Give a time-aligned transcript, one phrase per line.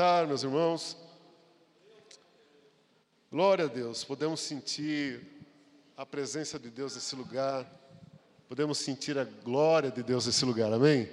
[0.00, 0.96] Ah, meus irmãos.
[3.32, 5.26] Glória a Deus, podemos sentir
[5.96, 7.68] a presença de Deus nesse lugar,
[8.48, 11.10] podemos sentir a glória de Deus nesse lugar, amém?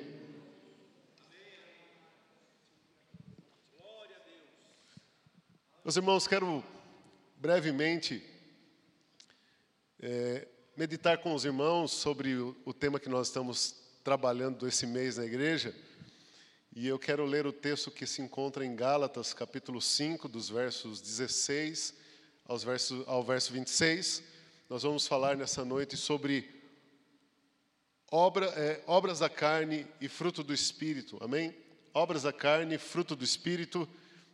[5.83, 6.63] Meus irmãos, quero
[7.38, 8.24] brevemente
[9.99, 10.47] é,
[10.78, 15.26] meditar com os irmãos sobre o, o tema que nós estamos trabalhando esse mês na
[15.26, 15.74] igreja.
[16.77, 20.99] E eu quero ler o texto que se encontra em Gálatas, capítulo 5, dos versos
[20.99, 21.93] 16
[22.45, 24.21] aos versos, ao verso 26.
[24.70, 26.53] Nós vamos falar nessa noite sobre
[28.11, 31.17] obra, é, obras da carne e fruto do Espírito.
[31.21, 31.55] Amém?
[31.93, 33.88] Obras da carne, fruto do Espírito.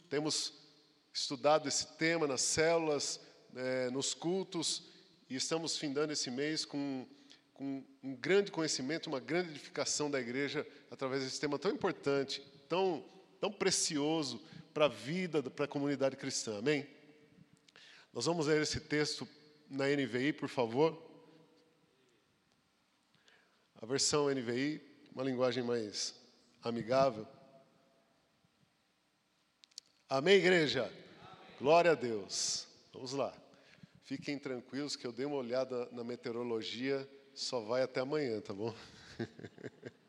[0.09, 0.51] Temos
[1.13, 3.19] estudado esse tema nas células,
[3.55, 4.89] é, nos cultos,
[5.29, 7.05] e estamos findando esse mês com,
[7.61, 13.05] com um grande conhecimento, uma grande edificação da igreja através desse tema tão importante, tão,
[13.39, 14.41] tão precioso
[14.73, 16.57] para a vida, para a comunidade cristã.
[16.57, 16.87] Amém?
[18.11, 19.27] Nós vamos ler esse texto
[19.69, 20.99] na NVI, por favor.
[23.75, 24.81] A versão NVI,
[25.13, 26.15] uma linguagem mais
[26.63, 27.27] amigável.
[30.09, 30.85] Amém, igreja?
[30.85, 30.97] Amém.
[31.59, 32.67] Glória a Deus.
[32.91, 33.31] Vamos lá.
[34.03, 38.73] Fiquem tranquilos que eu dei uma olhada na meteorologia, só vai até amanhã, tá bom?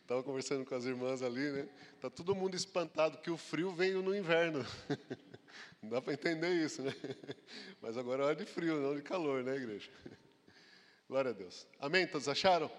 [0.00, 1.68] Estava conversando com as irmãs ali, né?
[2.00, 4.64] Tá todo mundo espantado que o frio veio no inverno.
[5.82, 6.94] Não dá para entender isso, né?
[7.80, 9.90] Mas agora é hora de frio, não de calor, né, igreja?
[11.08, 11.66] Glória a Deus.
[11.78, 12.06] Amém?
[12.06, 12.66] Todos acharam?
[12.66, 12.78] Amém.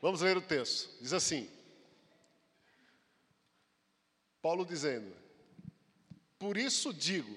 [0.00, 0.90] Vamos ler o texto.
[1.00, 1.50] Diz assim:
[4.40, 5.14] Paulo dizendo:
[6.38, 7.36] Por isso digo,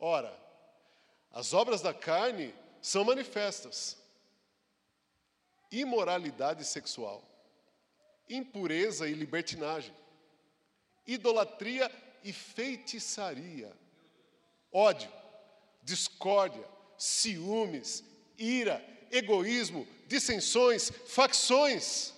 [0.00, 0.34] Ora,
[1.30, 3.98] as obras da carne são manifestas:
[5.70, 7.22] imoralidade sexual,
[8.26, 9.94] impureza e libertinagem,
[11.06, 11.90] idolatria
[12.24, 13.70] e feitiçaria,
[14.72, 15.12] ódio,
[15.82, 16.66] discórdia,
[16.96, 18.02] ciúmes,
[18.38, 22.14] ira, egoísmo, dissensões, facções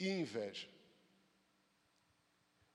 [0.00, 0.68] e inveja.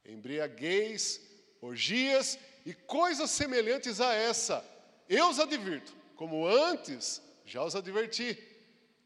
[0.06, 1.20] Embriaguez,
[1.62, 4.66] orgias e coisas semelhantes a essa.
[5.08, 8.38] Eu os advirto, como antes já os adverti,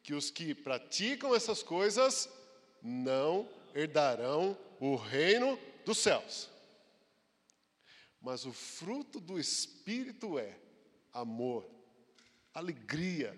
[0.03, 2.29] que os que praticam essas coisas
[2.81, 6.49] não herdarão o reino dos céus.
[8.21, 10.57] Mas o fruto do Espírito é
[11.13, 11.65] amor,
[12.53, 13.37] alegria,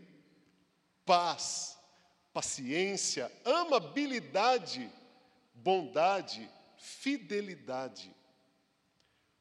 [1.05, 1.77] paz,
[2.33, 4.91] paciência, amabilidade,
[5.53, 8.13] bondade, fidelidade,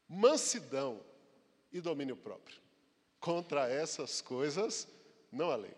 [0.07, 1.03] mansidão
[1.71, 2.61] e domínio próprio.
[3.19, 4.87] Contra essas coisas
[5.31, 5.75] não há lei.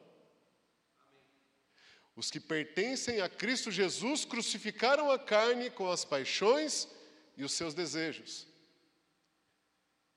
[2.16, 6.88] Os que pertencem a Cristo Jesus crucificaram a carne com as paixões
[7.38, 8.45] e os seus desejos.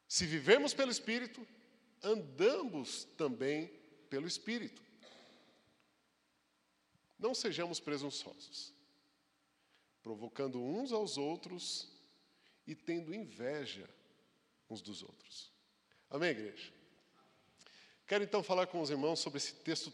[0.09, 1.47] Se vivemos pelo Espírito,
[2.03, 3.69] andamos também
[4.11, 4.83] pelo Espírito.
[7.19, 8.75] Não sejamos presunçosos,
[10.03, 11.89] provocando uns aos outros
[12.67, 13.89] e tendo inveja
[14.73, 15.53] uns dos outros.
[16.09, 16.73] Amém, igreja?
[18.07, 19.93] Quero então falar com os irmãos sobre esse texto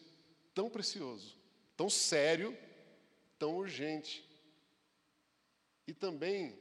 [0.54, 1.36] tão precioso,
[1.76, 2.56] tão sério,
[3.38, 4.24] tão urgente.
[5.86, 6.58] E também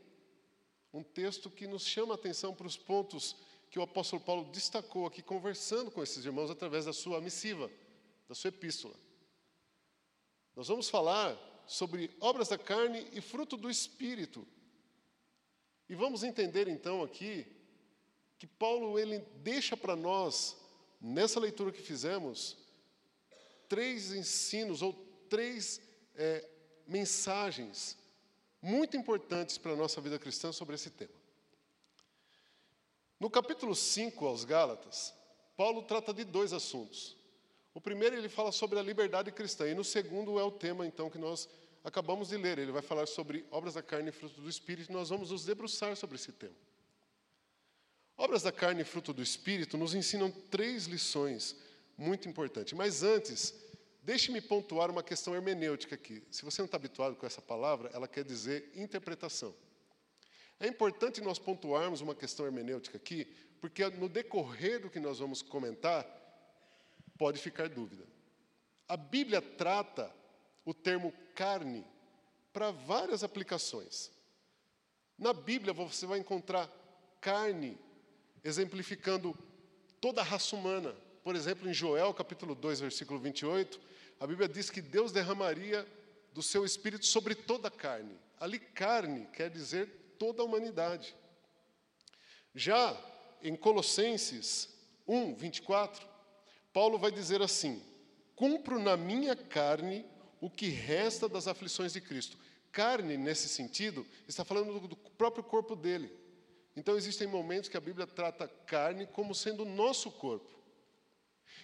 [0.93, 3.35] um texto que nos chama a atenção para os pontos
[3.69, 7.69] que o apóstolo Paulo destacou aqui, conversando com esses irmãos através da sua missiva,
[8.27, 8.95] da sua epístola.
[10.55, 14.47] Nós vamos falar sobre obras da carne e fruto do espírito.
[15.89, 17.56] E vamos entender então aqui
[18.37, 20.57] que Paulo ele deixa para nós
[21.01, 22.57] nessa leitura que fizemos
[23.67, 24.93] três ensinos ou
[25.29, 25.81] três
[26.15, 26.47] é,
[26.87, 27.97] mensagens
[28.61, 31.13] muito importantes para a nossa vida cristã sobre esse tema.
[33.19, 35.13] No capítulo 5 aos Gálatas,
[35.55, 37.17] Paulo trata de dois assuntos.
[37.73, 41.09] O primeiro ele fala sobre a liberdade cristã, e no segundo é o tema então
[41.09, 41.49] que nós
[41.83, 42.59] acabamos de ler.
[42.59, 45.45] Ele vai falar sobre obras da carne e fruto do espírito, e nós vamos nos
[45.45, 46.55] debruçar sobre esse tema.
[48.17, 51.55] Obras da carne e fruto do espírito nos ensinam três lições
[51.95, 52.73] muito importantes.
[52.73, 53.53] Mas antes,
[54.01, 56.23] deixe-me pontuar uma questão hermenêutica aqui.
[56.31, 59.53] Se você não está habituado com essa palavra, ela quer dizer interpretação.
[60.59, 63.25] É importante nós pontuarmos uma questão hermenêutica aqui,
[63.61, 66.05] porque no decorrer do que nós vamos comentar,
[67.19, 68.03] pode ficar dúvida.
[68.87, 70.11] A Bíblia trata
[70.65, 71.85] o termo carne
[72.51, 74.11] para várias aplicações.
[75.17, 76.67] Na Bíblia você vai encontrar
[77.21, 77.77] carne
[78.47, 79.37] exemplificando
[79.99, 80.95] toda a raça humana.
[81.21, 83.77] Por exemplo, em Joel, capítulo 2, versículo 28,
[84.19, 85.85] a Bíblia diz que Deus derramaria
[86.33, 88.17] do seu espírito sobre toda a carne.
[88.39, 91.13] Ali carne quer dizer toda a humanidade.
[92.55, 92.97] Já
[93.43, 94.69] em Colossenses
[95.05, 96.07] 1, 24,
[96.71, 97.83] Paulo vai dizer assim:
[98.33, 100.05] Cumpro na minha carne
[100.39, 102.37] o que resta das aflições de Cristo.
[102.71, 106.26] Carne, nesse sentido, está falando do próprio corpo dele.
[106.77, 110.47] Então, existem momentos que a Bíblia trata carne como sendo o nosso corpo.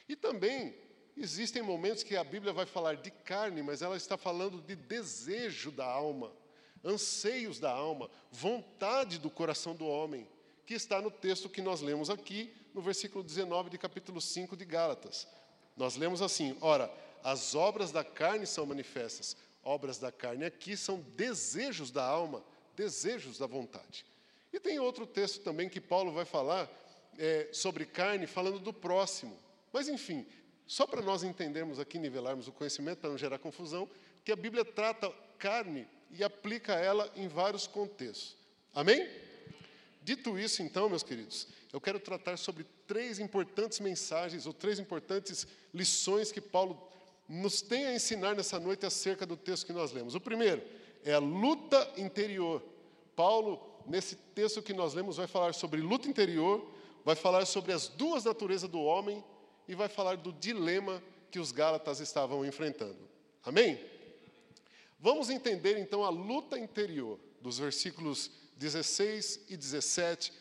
[0.10, 0.75] E também
[1.15, 5.69] existem momentos que a Bíblia vai falar de carne, mas ela está falando de desejo
[5.69, 6.31] da alma,
[6.83, 10.27] anseios da alma, vontade do coração do homem,
[10.65, 14.66] que está no texto que nós lemos aqui, no versículo 19 de capítulo 5 de
[14.66, 15.27] Gálatas.
[15.77, 16.92] Nós lemos assim: Ora,
[17.24, 19.38] as obras da carne são manifestas.
[19.63, 22.44] Obras da carne aqui são desejos da alma,
[22.75, 24.06] desejos da vontade.
[24.54, 26.70] E tem outro texto também que Paulo vai falar
[27.18, 29.36] é, sobre carne, falando do próximo.
[29.74, 30.26] Mas, enfim,
[30.68, 33.90] só para nós entendermos aqui, nivelarmos o conhecimento, para não gerar confusão,
[34.24, 38.38] que a Bíblia trata carne e aplica ela em vários contextos.
[38.74, 39.10] Amém?
[40.04, 45.48] Dito isso, então, meus queridos, eu quero tratar sobre três importantes mensagens ou três importantes
[45.74, 46.92] lições que Paulo
[47.28, 50.14] nos tem a ensinar nessa noite acerca do texto que nós lemos.
[50.14, 50.62] O primeiro
[51.04, 52.62] é a luta interior.
[53.16, 56.65] Paulo, nesse texto que nós lemos, vai falar sobre luta interior,
[57.03, 59.24] vai falar sobre as duas naturezas do homem
[59.68, 61.01] e vai falar do dilema
[61.31, 62.97] que os Gálatas estavam enfrentando.
[63.44, 63.80] Amém?
[65.00, 70.31] Vamos entender então a luta interior, dos versículos 16 e 17.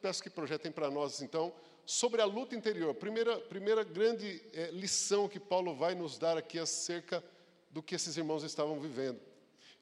[0.00, 1.52] Peço que projetem para nós então
[1.84, 2.94] sobre a luta interior.
[2.94, 7.24] Primeira, primeira grande é, lição que Paulo vai nos dar aqui acerca
[7.70, 9.18] do que esses irmãos estavam vivendo.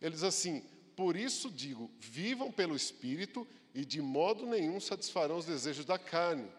[0.00, 0.64] Ele diz assim:
[0.96, 6.50] Por isso digo, vivam pelo Espírito e de modo nenhum satisfarão os desejos da carne.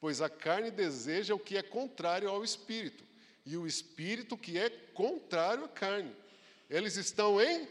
[0.00, 3.04] Pois a carne deseja o que é contrário ao Espírito,
[3.44, 6.16] e o Espírito que é contrário à carne.
[6.70, 7.68] Eles estão em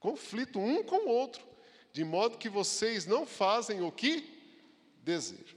[0.00, 1.44] conflito um com o outro,
[1.92, 4.32] de modo que vocês não fazem o que
[5.02, 5.56] desejo.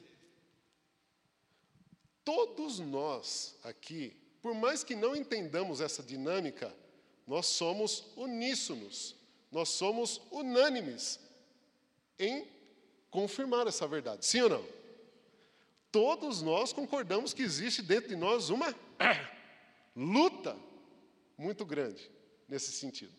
[2.25, 6.75] Todos nós aqui, por mais que não entendamos essa dinâmica,
[7.29, 9.15] nós somos uníssonos,
[9.51, 11.19] nós somos unânimes
[12.17, 12.47] em
[13.11, 14.25] confirmar essa verdade.
[14.25, 14.65] Sim ou não?
[15.91, 18.75] Todos nós concordamos que existe dentro de nós uma
[19.95, 20.57] luta
[21.37, 22.09] muito grande
[22.47, 23.13] nesse sentido.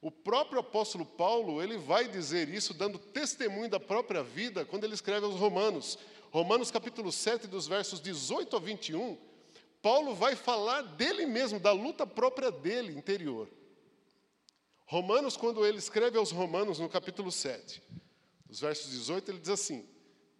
[0.00, 4.94] O próprio apóstolo Paulo, ele vai dizer isso dando testemunho da própria vida quando ele
[4.94, 5.98] escreve aos Romanos.
[6.30, 9.18] Romanos capítulo 7, dos versos 18 a 21,
[9.84, 13.50] Paulo vai falar dele mesmo, da luta própria dele interior.
[14.86, 17.82] Romanos, quando ele escreve aos Romanos no capítulo 7,
[18.46, 19.86] dos versos 18, ele diz assim,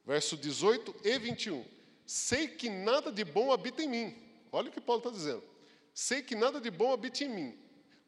[0.06, 1.62] verso 18 e 21,
[2.06, 4.16] sei que nada de bom habita em mim.
[4.50, 5.44] Olha o que Paulo está dizendo.
[5.92, 7.58] Sei que nada de bom habita em mim,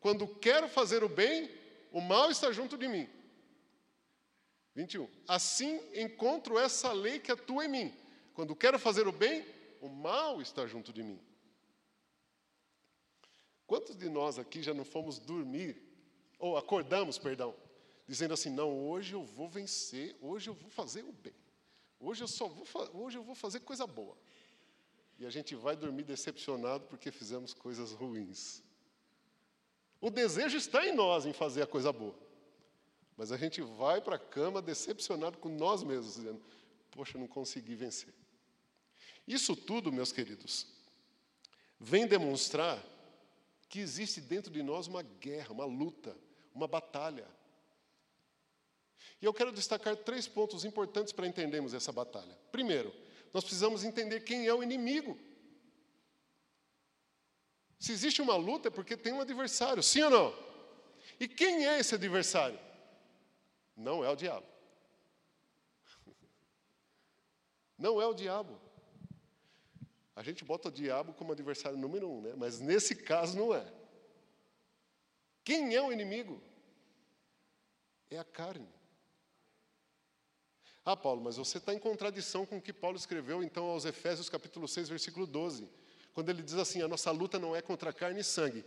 [0.00, 1.50] quando quero fazer o bem,
[1.92, 3.06] o mal está junto de mim.
[4.74, 5.06] 21.
[5.28, 7.94] Assim encontro essa lei que atua em mim.
[8.32, 9.44] Quando quero fazer o bem,
[9.82, 11.25] o mal está junto de mim.
[13.66, 15.82] Quantos de nós aqui já não fomos dormir,
[16.38, 17.54] ou acordamos, perdão,
[18.06, 21.34] dizendo assim: não, hoje eu vou vencer, hoje eu vou fazer o bem,
[21.98, 24.16] hoje eu só vou, hoje eu vou fazer coisa boa.
[25.18, 28.62] E a gente vai dormir decepcionado porque fizemos coisas ruins.
[29.98, 32.14] O desejo está em nós em fazer a coisa boa.
[33.16, 36.42] Mas a gente vai para a cama decepcionado com nós mesmos, dizendo:
[36.90, 38.12] Poxa, não consegui vencer.
[39.26, 40.66] Isso tudo, meus queridos,
[41.80, 42.78] vem demonstrar
[43.68, 46.16] que existe dentro de nós uma guerra, uma luta,
[46.54, 47.26] uma batalha.
[49.20, 52.36] E eu quero destacar três pontos importantes para entendermos essa batalha.
[52.52, 52.92] Primeiro,
[53.32, 55.18] nós precisamos entender quem é o inimigo.
[57.78, 60.46] Se existe uma luta é porque tem um adversário, sim ou não?
[61.20, 62.58] E quem é esse adversário?
[63.76, 64.46] Não é o diabo.
[67.78, 68.65] Não é o diabo.
[70.16, 72.34] A gente bota o diabo como adversário número um, né?
[72.36, 73.64] mas nesse caso não é.
[75.44, 76.42] Quem é o inimigo?
[78.10, 78.68] É a carne.
[80.84, 84.28] Ah, Paulo, mas você está em contradição com o que Paulo escreveu então aos Efésios
[84.28, 85.68] capítulo 6, versículo 12
[86.16, 88.64] quando ele diz assim: a nossa luta não é contra carne e sangue.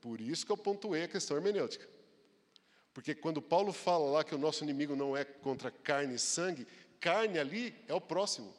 [0.00, 1.84] Por isso que eu pontuei a questão hermenêutica.
[2.94, 6.64] Porque quando Paulo fala lá que o nosso inimigo não é contra carne e sangue,
[7.00, 8.54] carne ali é o próximo,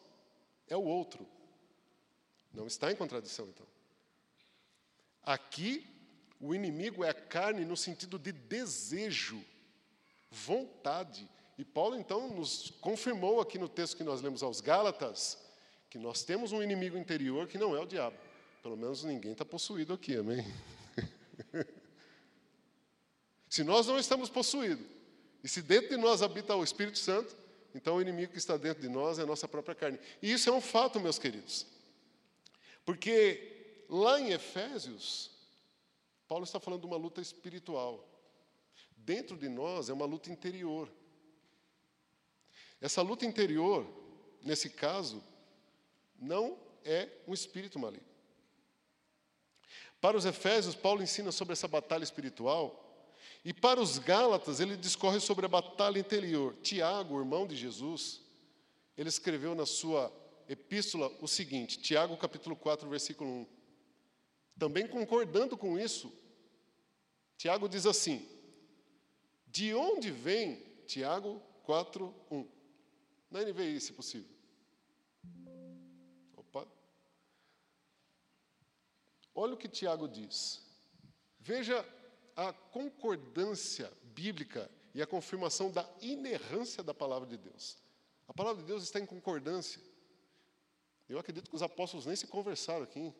[0.67, 1.25] é o outro.
[2.53, 3.65] Não está em contradição, então.
[5.23, 5.85] Aqui,
[6.39, 9.43] o inimigo é a carne no sentido de desejo,
[10.29, 11.27] vontade.
[11.57, 15.37] E Paulo, então, nos confirmou aqui no texto que nós lemos aos Gálatas,
[15.89, 18.17] que nós temos um inimigo interior que não é o diabo.
[18.61, 20.45] Pelo menos ninguém está possuído aqui, amém?
[23.49, 24.85] se nós não estamos possuídos,
[25.43, 27.35] e se dentro de nós habita o Espírito Santo,
[27.75, 29.99] então o inimigo que está dentro de nós é a nossa própria carne.
[30.21, 31.65] E isso é um fato, meus queridos.
[32.85, 35.31] Porque lá em Efésios,
[36.27, 38.07] Paulo está falando de uma luta espiritual.
[38.97, 40.91] Dentro de nós é uma luta interior.
[42.81, 43.87] Essa luta interior,
[44.41, 45.23] nesse caso,
[46.19, 48.07] não é um espírito maligno.
[50.01, 52.79] Para os Efésios, Paulo ensina sobre essa batalha espiritual,
[53.45, 56.55] e para os Gálatas, ele discorre sobre a batalha interior.
[56.61, 58.21] Tiago, irmão de Jesus,
[58.97, 60.11] ele escreveu na sua
[60.47, 63.47] epístola o seguinte, Tiago capítulo 4, versículo 1.
[64.57, 66.11] Também concordando com isso,
[67.37, 68.27] Tiago diz assim:
[69.47, 72.47] De onde vem, Tiago 4, 1.
[73.31, 74.29] Na NVI, se possível.
[76.35, 76.67] Opa.
[79.33, 80.61] Olha o que Tiago diz.
[81.39, 81.85] Veja
[82.35, 87.77] a concordância bíblica e a confirmação da inerrância da palavra de Deus.
[88.27, 89.81] A palavra de Deus está em concordância.
[91.13, 93.13] Eu acredito que os apóstolos nem se conversaram aqui.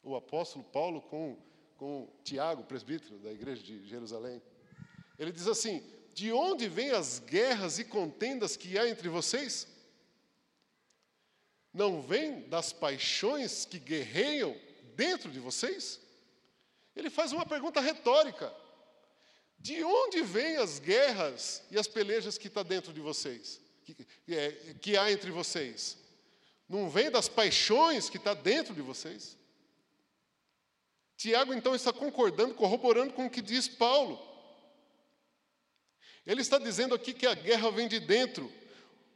[0.00, 1.36] O apóstolo Paulo com,
[1.76, 4.40] com Tiago, presbítero da igreja de Jerusalém.
[5.18, 5.82] Ele diz assim:
[6.14, 9.66] De onde vêm as guerras e contendas que há entre vocês?
[11.74, 14.56] Não vem das paixões que guerreiam
[14.94, 16.00] dentro de vocês?
[16.94, 18.54] Ele faz uma pergunta retórica.
[19.58, 23.60] De onde vêm as guerras e as pelejas que está dentro de vocês?
[23.82, 23.96] Que,
[24.28, 26.05] é, que há entre vocês?
[26.68, 29.36] Não vem das paixões que está dentro de vocês?
[31.16, 34.20] Tiago, então, está concordando, corroborando com o que diz Paulo.
[36.26, 38.52] Ele está dizendo aqui que a guerra vem de dentro.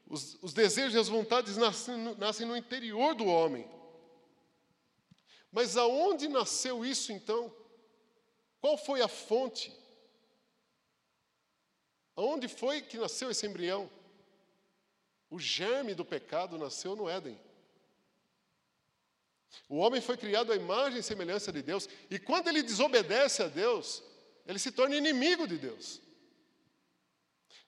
[0.07, 3.69] Os, os desejos e as vontades nascem nascem no interior do homem.
[5.53, 7.53] Mas aonde nasceu isso, então?
[8.61, 9.77] Qual foi a fonte?
[12.15, 13.91] Aonde foi que nasceu esse embrião?
[15.31, 17.39] O germe do pecado nasceu no Éden.
[19.69, 23.49] O homem foi criado à imagem e semelhança de Deus, e quando ele desobedece a
[23.49, 24.03] Deus,
[24.47, 26.01] ele se torna inimigo de Deus.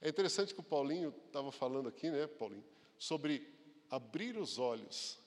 [0.00, 2.64] É interessante que o Paulinho estava falando aqui, né, Paulinho,
[2.98, 3.48] sobre
[3.88, 5.18] abrir os olhos.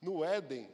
[0.00, 0.70] No Éden,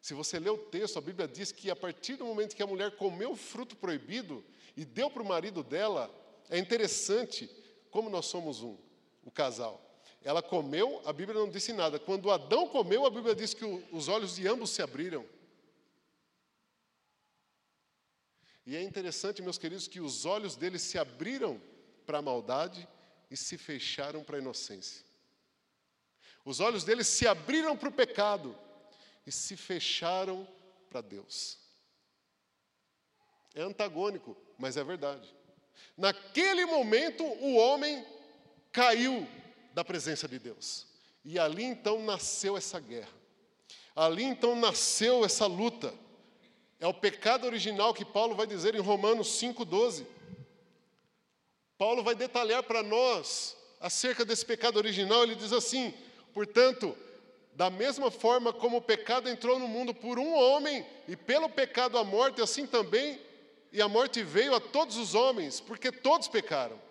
[0.00, 2.66] se você ler o texto, a Bíblia diz que a partir do momento que a
[2.66, 4.44] mulher comeu o fruto proibido
[4.76, 6.10] e deu para o marido dela,
[6.48, 7.50] é interessante
[7.90, 8.78] como nós somos um,
[9.24, 9.87] o casal.
[10.22, 11.98] Ela comeu, a Bíblia não disse nada.
[11.98, 15.24] Quando Adão comeu, a Bíblia diz que os olhos de ambos se abriram.
[18.66, 21.60] E é interessante, meus queridos, que os olhos deles se abriram
[22.04, 22.86] para a maldade
[23.30, 25.04] e se fecharam para a inocência.
[26.44, 28.58] Os olhos deles se abriram para o pecado
[29.26, 30.46] e se fecharam
[30.90, 31.58] para Deus.
[33.54, 35.34] É antagônico, mas é verdade.
[35.96, 38.06] Naquele momento, o homem
[38.72, 39.26] caiu
[39.78, 40.88] da presença de Deus.
[41.24, 43.14] E ali então nasceu essa guerra.
[43.94, 45.94] Ali então nasceu essa luta.
[46.80, 50.04] É o pecado original que Paulo vai dizer em Romanos 5,12.
[51.76, 55.22] Paulo vai detalhar para nós acerca desse pecado original.
[55.22, 55.94] Ele diz assim:
[56.34, 56.96] portanto,
[57.54, 61.96] da mesma forma como o pecado entrou no mundo por um homem, e pelo pecado
[61.98, 63.20] a morte, assim também,
[63.72, 66.87] e a morte veio a todos os homens, porque todos pecaram.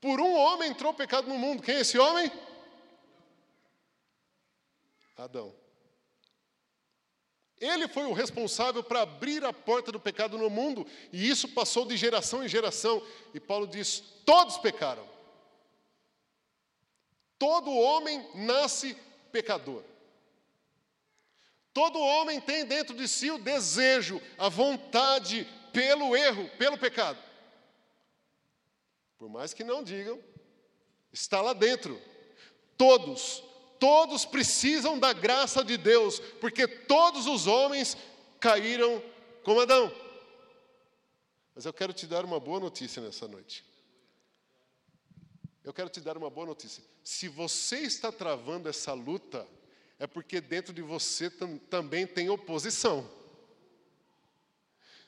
[0.00, 1.62] Por um homem entrou o pecado no mundo.
[1.62, 2.30] Quem é esse homem?
[5.16, 5.54] Adão.
[7.60, 11.84] Ele foi o responsável para abrir a porta do pecado no mundo, e isso passou
[11.84, 13.04] de geração em geração.
[13.34, 15.06] E Paulo diz: todos pecaram.
[17.36, 18.96] Todo homem nasce
[19.32, 19.82] pecador.
[21.72, 27.18] Todo homem tem dentro de si o desejo, a vontade pelo erro, pelo pecado.
[29.18, 30.22] Por mais que não digam,
[31.12, 32.00] está lá dentro.
[32.76, 33.42] Todos,
[33.80, 37.96] todos precisam da graça de Deus, porque todos os homens
[38.38, 39.02] caíram
[39.42, 39.92] como Adão.
[41.54, 43.64] Mas eu quero te dar uma boa notícia nessa noite.
[45.64, 46.82] Eu quero te dar uma boa notícia.
[47.02, 49.46] Se você está travando essa luta,
[49.98, 53.17] é porque dentro de você tam também tem oposição.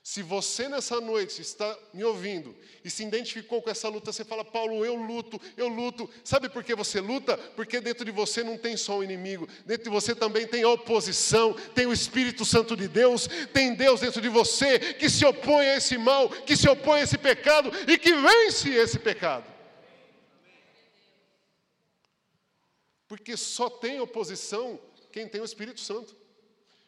[0.02, 4.42] Se você nessa noite está me ouvindo e se identificou com essa luta, você fala,
[4.42, 6.08] Paulo, eu luto, eu luto.
[6.24, 7.36] Sabe por que você luta?
[7.36, 10.70] Porque dentro de você não tem só o inimigo, dentro de você também tem a
[10.70, 15.66] oposição, tem o Espírito Santo de Deus, tem Deus dentro de você que se opõe
[15.66, 19.44] a esse mal, que se opõe a esse pecado e que vence esse pecado.
[23.06, 24.80] Porque só tem oposição
[25.12, 26.16] quem tem o Espírito Santo.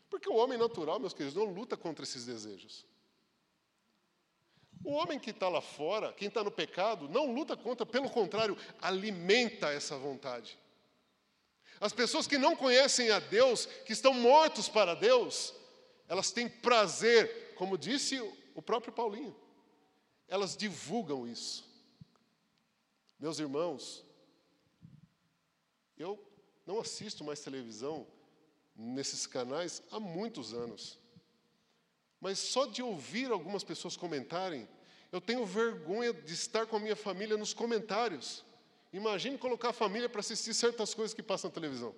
[0.08, 2.90] Porque o homem natural, meus queridos, não luta contra esses desejos.
[4.84, 8.56] O homem que está lá fora, quem está no pecado, não luta contra, pelo contrário,
[8.80, 10.58] alimenta essa vontade.
[11.80, 15.54] As pessoas que não conhecem a Deus, que estão mortos para Deus,
[16.08, 18.20] elas têm prazer, como disse
[18.54, 19.34] o próprio Paulinho,
[20.28, 21.68] elas divulgam isso.
[23.18, 24.04] Meus irmãos,
[25.96, 26.18] eu
[26.66, 28.06] não assisto mais televisão
[28.74, 30.98] nesses canais há muitos anos.
[32.22, 34.68] Mas só de ouvir algumas pessoas comentarem,
[35.10, 38.44] eu tenho vergonha de estar com a minha família nos comentários.
[38.92, 41.92] Imagine colocar a família para assistir certas coisas que passam na televisão.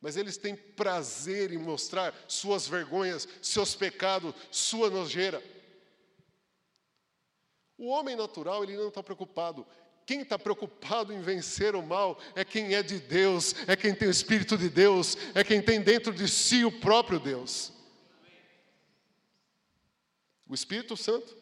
[0.00, 5.42] Mas eles têm prazer em mostrar suas vergonhas, seus pecados, sua nojeira.
[7.76, 9.66] O homem natural, ele não está preocupado.
[10.06, 14.08] Quem está preocupado em vencer o mal é quem é de Deus, é quem tem
[14.08, 17.72] o Espírito de Deus, é quem tem dentro de si o próprio Deus.
[20.52, 21.34] O Espírito Santo.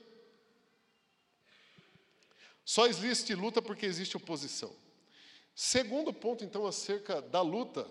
[2.65, 4.73] Só existe luta porque existe oposição.
[5.53, 7.91] Segundo ponto, então, acerca da luta,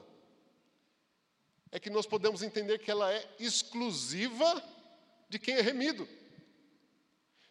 [1.74, 4.64] é que nós podemos entender que ela é exclusiva
[5.28, 6.08] de quem é remido.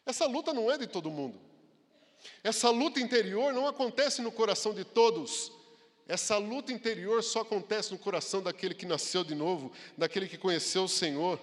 [0.06, 1.38] Essa luta não é de todo mundo.
[2.42, 5.52] Essa luta interior não acontece no coração de todos.
[6.06, 10.84] Essa luta interior só acontece no coração daquele que nasceu de novo, daquele que conheceu
[10.84, 11.38] o Senhor.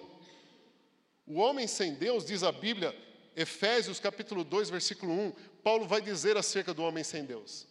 [1.26, 2.96] O homem sem Deus, diz a Bíblia,
[3.34, 7.66] Efésios capítulo 2, versículo 1, Paulo vai dizer acerca do homem sem Deus.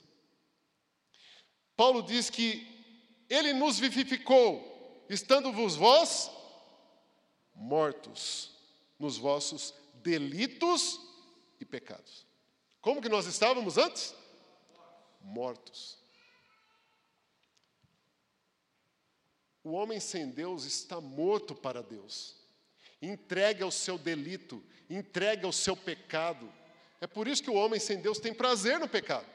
[1.76, 2.68] Paulo diz que
[3.30, 6.30] ele nos vivificou, estando-vos vós
[7.54, 8.52] mortos
[9.00, 11.00] nos vossos delitos
[11.60, 12.26] e pecados.
[12.82, 14.14] Como que nós estávamos antes?
[15.22, 15.98] Mortos.
[19.64, 22.35] O homem sem Deus está morto para Deus.
[23.06, 26.52] Entregue ao seu delito, entregue ao seu pecado.
[27.00, 29.26] É por isso que o homem sem Deus tem prazer no pecado.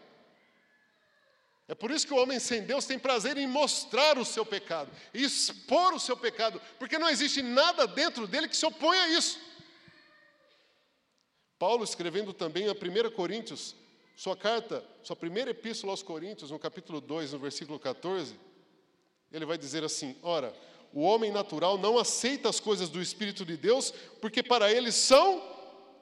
[1.68, 4.90] É por isso que o homem sem Deus tem prazer em mostrar o seu pecado,
[5.14, 9.38] expor o seu pecado, porque não existe nada dentro dele que se oponha a isso.
[11.56, 13.76] Paulo, escrevendo também a 1 Coríntios,
[14.16, 18.34] sua carta, sua primeira epístola aos Coríntios, no capítulo 2, no versículo 14,
[19.30, 20.52] ele vai dizer assim: Ora,
[20.92, 25.42] o homem natural não aceita as coisas do Espírito de Deus, porque para ele são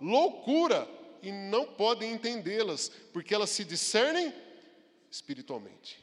[0.00, 0.88] loucura
[1.22, 4.32] e não podem entendê-las, porque elas se discernem
[5.10, 6.02] espiritualmente.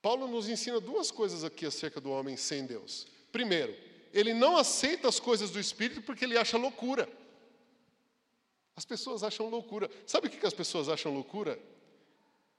[0.00, 3.06] Paulo nos ensina duas coisas aqui acerca do homem sem Deus.
[3.32, 3.76] Primeiro,
[4.12, 7.08] ele não aceita as coisas do Espírito porque ele acha loucura.
[8.76, 9.90] As pessoas acham loucura.
[10.06, 11.58] Sabe o que as pessoas acham loucura?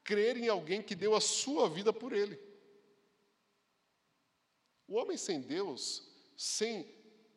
[0.03, 2.48] Crer em alguém que deu a sua vida por ele.
[4.89, 6.03] O homem sem Deus,
[6.35, 6.85] sem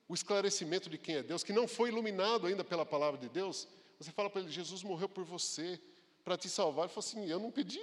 [0.09, 3.69] o esclarecimento de quem é Deus, que não foi iluminado ainda pela palavra de Deus,
[3.99, 5.79] você fala para ele: Jesus morreu por você,
[6.25, 6.87] para te salvar.
[6.87, 7.81] Ele fala assim: Eu não pedi.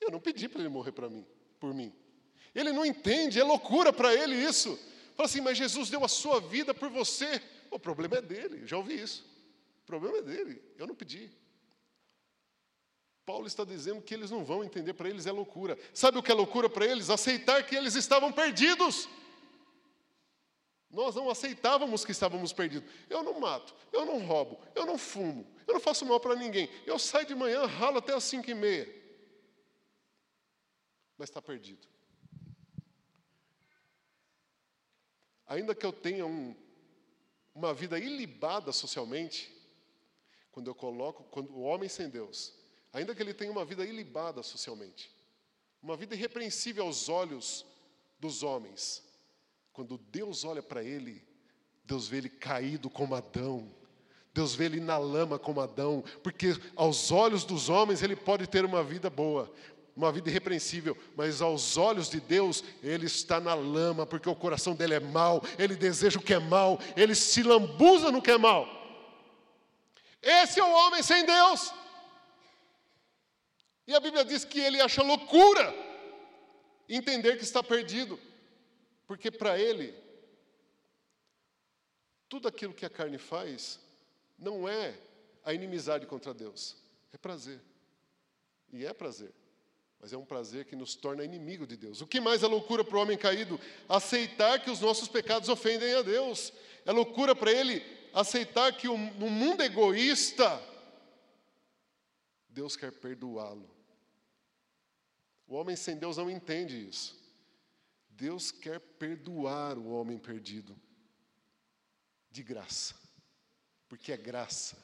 [0.00, 1.26] Eu não pedi para ele morrer para mim,
[1.58, 1.92] por mim.
[2.54, 4.78] Ele não entende, é loucura para ele isso.
[5.14, 7.42] Fala assim, mas Jesus deu a sua vida por você.
[7.70, 9.24] O problema é dele, já ouvi isso.
[9.82, 11.30] O problema é dele, eu não pedi.
[13.26, 15.76] Paulo está dizendo que eles não vão entender, para eles é loucura.
[15.92, 17.10] Sabe o que é loucura para eles?
[17.10, 19.08] Aceitar que eles estavam perdidos.
[20.88, 22.88] Nós não aceitávamos que estávamos perdidos.
[23.10, 26.70] Eu não mato, eu não roubo, eu não fumo, eu não faço mal para ninguém.
[26.86, 28.86] Eu saio de manhã, ralo até as cinco e meia.
[31.18, 31.84] Mas está perdido.
[35.48, 36.54] Ainda que eu tenha um,
[37.52, 39.52] uma vida ilibada socialmente,
[40.52, 42.54] quando eu coloco, quando o homem sem Deus,
[42.92, 45.10] ainda que ele tenha uma vida ilibada socialmente,
[45.82, 47.64] uma vida irrepreensível aos olhos
[48.18, 49.02] dos homens,
[49.72, 51.22] quando Deus olha para ele,
[51.84, 53.70] Deus vê ele caído como Adão,
[54.32, 58.64] Deus vê ele na lama como Adão, porque aos olhos dos homens ele pode ter
[58.64, 59.52] uma vida boa,
[59.96, 64.74] uma vida irrepreensível, mas aos olhos de Deus, ele está na lama, porque o coração
[64.74, 68.36] dele é mau, ele deseja o que é mau, ele se lambuza no que é
[68.36, 68.68] mau.
[70.22, 71.72] Esse é o homem sem Deus.
[73.86, 75.72] E a Bíblia diz que ele acha loucura
[76.88, 78.18] entender que está perdido.
[79.06, 79.94] Porque para ele,
[82.28, 83.80] tudo aquilo que a carne faz
[84.36, 84.98] não é
[85.44, 86.76] a inimizade contra Deus,
[87.12, 87.60] é prazer.
[88.72, 89.32] E é prazer,
[90.00, 92.00] mas é um prazer que nos torna inimigo de Deus.
[92.00, 93.60] O que mais é loucura para o homem caído?
[93.88, 96.52] Aceitar que os nossos pecados ofendem a Deus.
[96.84, 97.80] É loucura para ele
[98.12, 100.60] aceitar que no mundo egoísta,
[102.48, 103.75] Deus quer perdoá-lo.
[105.46, 107.16] O homem sem Deus não entende isso.
[108.10, 110.74] Deus quer perdoar o homem perdido
[112.30, 112.94] de graça,
[113.88, 114.76] porque é graça,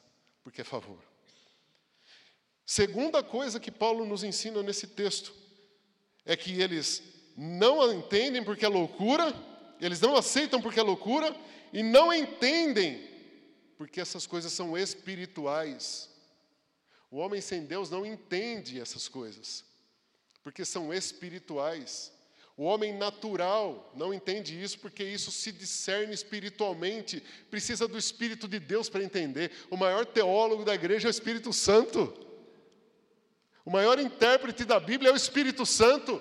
[0.42, 1.02] porque é favor.
[2.64, 5.34] Segunda coisa que Paulo nos ensina nesse texto
[6.24, 7.02] é que eles
[7.36, 9.34] não entendem porque é loucura,
[9.80, 11.34] eles não aceitam porque é loucura
[11.72, 13.10] e não entendem
[13.76, 16.08] porque essas coisas são espirituais.
[17.10, 19.64] O homem sem Deus não entende essas coisas,
[20.42, 22.12] porque são espirituais.
[22.56, 28.58] O homem natural não entende isso porque isso se discerne espiritualmente, precisa do Espírito de
[28.58, 29.50] Deus para entender.
[29.70, 32.12] O maior teólogo da igreja é o Espírito Santo.
[33.64, 36.20] O maior intérprete da Bíblia é o Espírito Santo.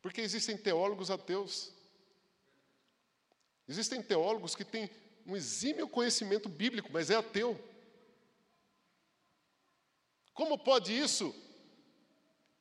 [0.00, 1.72] Porque existem teólogos ateus.
[3.68, 4.88] Existem teólogos que têm
[5.26, 7.62] um exímio conhecimento bíblico, mas é ateu.
[10.32, 11.34] Como pode isso?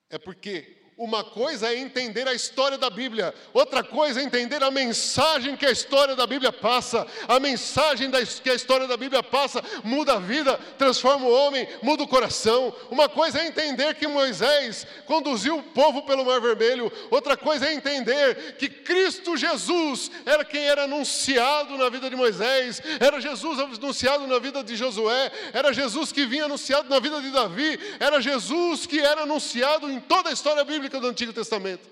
[0.10, 4.72] É porque uma coisa é entender a história da Bíblia, outra coisa é entender a
[4.72, 7.06] mensagem que a história da Bíblia passa.
[7.28, 8.10] A mensagem
[8.42, 12.74] que a história da Bíblia passa muda a vida, transforma o homem, muda o coração.
[12.90, 17.74] Uma coisa é entender que Moisés conduziu o povo pelo Mar Vermelho, outra coisa é
[17.76, 24.26] entender que Cristo Jesus era quem era anunciado na vida de Moisés, era Jesus anunciado
[24.26, 28.88] na vida de Josué, era Jesus que vinha anunciado na vida de Davi, era Jesus
[28.88, 31.90] que era anunciado em toda a história bíblica bíblica do Antigo Testamento.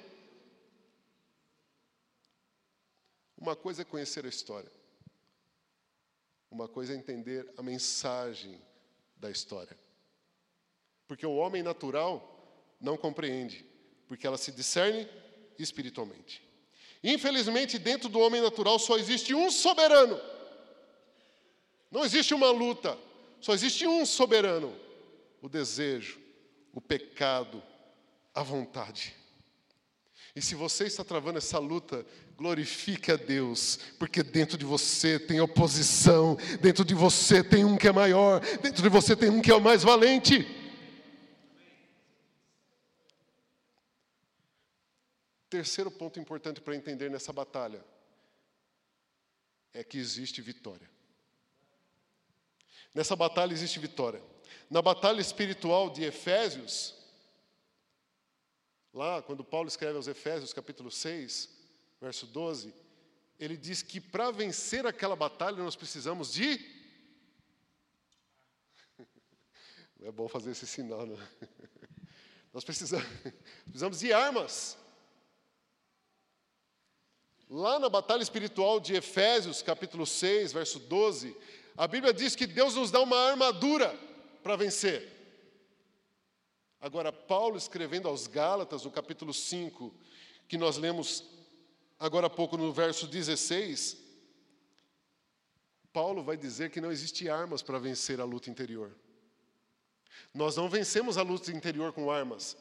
[3.38, 4.72] Uma coisa é conhecer a história,
[6.50, 8.60] uma coisa é entender a mensagem
[9.18, 9.78] da história.
[11.08, 13.66] Porque o homem natural não compreende,
[14.08, 15.08] porque ela se discerne
[15.60, 16.42] espiritualmente.
[17.04, 20.20] Infelizmente, dentro do homem natural só existe um soberano.
[21.92, 22.98] Não existe uma luta,
[23.42, 24.74] só existe um soberano:
[25.42, 26.20] o desejo,
[26.74, 27.62] o pecado,
[28.36, 29.16] à vontade.
[30.36, 35.40] E se você está travando essa luta, glorifique a Deus, porque dentro de você tem
[35.40, 39.50] oposição, dentro de você tem um que é maior, dentro de você tem um que
[39.50, 40.46] é o mais valente.
[45.50, 47.82] Terceiro ponto importante para entender nessa batalha
[49.74, 50.90] é que existe vitória.
[52.94, 54.22] Nessa batalha existe vitória.
[54.70, 57.05] Na batalha espiritual de Efésios,
[58.96, 61.50] Lá, quando Paulo escreve aos Efésios, capítulo 6,
[62.00, 62.74] verso 12,
[63.38, 66.74] ele diz que para vencer aquela batalha nós precisamos de.
[70.02, 71.18] É bom fazer esse sinal, não.
[72.54, 73.08] Nós precisamos,
[73.66, 74.78] precisamos de armas.
[77.50, 81.36] Lá na batalha espiritual de Efésios, capítulo 6, verso 12,
[81.76, 83.98] a Bíblia diz que Deus nos dá uma armadura
[84.44, 85.15] para vencer.
[86.86, 89.92] Agora, Paulo escrevendo aos Gálatas, no capítulo 5,
[90.48, 91.24] que nós lemos
[91.98, 93.98] agora há pouco no verso 16,
[95.92, 98.96] Paulo vai dizer que não existe armas para vencer a luta interior.
[100.32, 102.56] Nós não vencemos a luta interior com armas.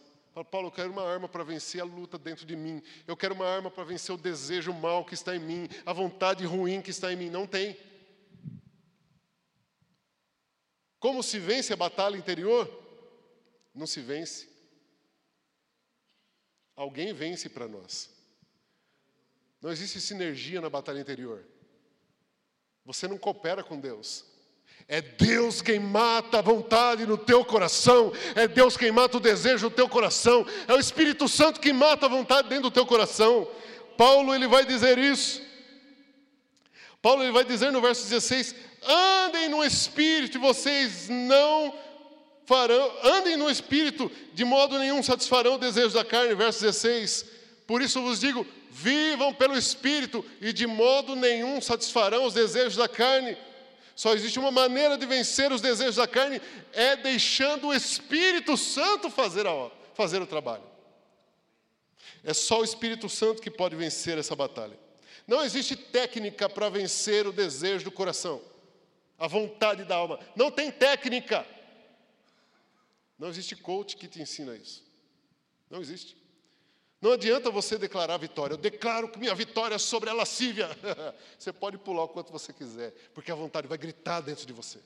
[0.50, 2.82] Paulo, eu quero uma arma para vencer a luta dentro de mim.
[3.06, 6.46] Eu quero uma arma para vencer o desejo mal que está em mim, a vontade
[6.46, 7.28] ruim que está em mim.
[7.28, 7.76] Não tem.
[10.98, 12.83] Como se vence a batalha interior?
[13.74, 14.48] Não se vence.
[16.76, 18.10] Alguém vence para nós.
[19.60, 21.44] Não existe sinergia na batalha interior.
[22.84, 24.24] Você não coopera com Deus.
[24.86, 29.66] É Deus quem mata a vontade no teu coração, é Deus quem mata o desejo
[29.66, 33.50] no teu coração, é o Espírito Santo que mata a vontade dentro do teu coração.
[33.96, 35.42] Paulo ele vai dizer isso.
[37.00, 41.74] Paulo ele vai dizer no verso 16: andem no Espírito, vocês não
[42.46, 47.26] farão, andem no espírito, de modo nenhum satisfarão o desejo da carne, verso 16.
[47.66, 52.88] Por isso vos digo: vivam pelo espírito, e de modo nenhum satisfarão os desejos da
[52.88, 53.36] carne.
[53.94, 56.40] Só existe uma maneira de vencer os desejos da carne,
[56.72, 60.64] é deixando o Espírito Santo fazer, a, fazer o trabalho.
[62.24, 64.76] É só o Espírito Santo que pode vencer essa batalha.
[65.26, 68.42] Não existe técnica para vencer o desejo do coração,
[69.18, 70.18] a vontade da alma.
[70.34, 71.46] Não tem técnica.
[73.24, 74.84] Não existe coach que te ensina isso.
[75.70, 76.14] Não existe.
[77.00, 78.52] Não adianta você declarar vitória.
[78.52, 80.68] Eu declaro que minha vitória é sobre a lascívia.
[81.38, 84.78] você pode pular o quanto você quiser, porque a vontade vai gritar dentro de você.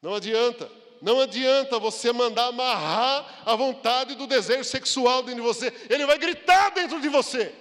[0.00, 0.70] Não adianta.
[1.02, 5.74] Não adianta você mandar amarrar a vontade do desejo sexual dentro de você.
[5.90, 7.52] Ele vai gritar dentro de você.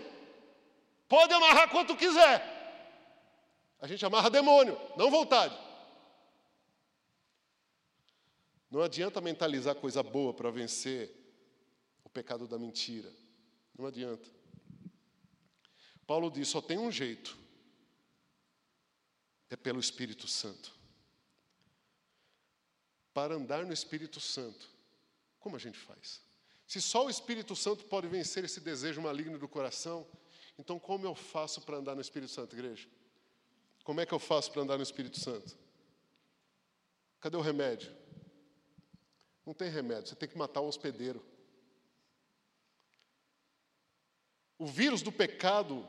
[1.10, 2.54] Pode amarrar quanto quiser.
[3.82, 5.64] A gente amarra demônio, não vontade.
[8.69, 11.12] Não adianta mentalizar coisa boa para vencer
[12.04, 13.12] o pecado da mentira.
[13.78, 14.30] Não adianta.
[16.06, 17.38] Paulo diz: só tem um jeito.
[19.49, 20.73] É pelo Espírito Santo.
[23.13, 24.69] Para andar no Espírito Santo,
[25.39, 26.21] como a gente faz?
[26.67, 30.06] Se só o Espírito Santo pode vencer esse desejo maligno do coração,
[30.58, 32.88] então como eu faço para andar no Espírito Santo, igreja?
[33.84, 35.56] Como é que eu faço para andar no Espírito Santo?
[37.21, 37.95] Cadê o remédio?
[39.45, 41.23] Não tem remédio, você tem que matar o hospedeiro.
[44.58, 45.88] O vírus do pecado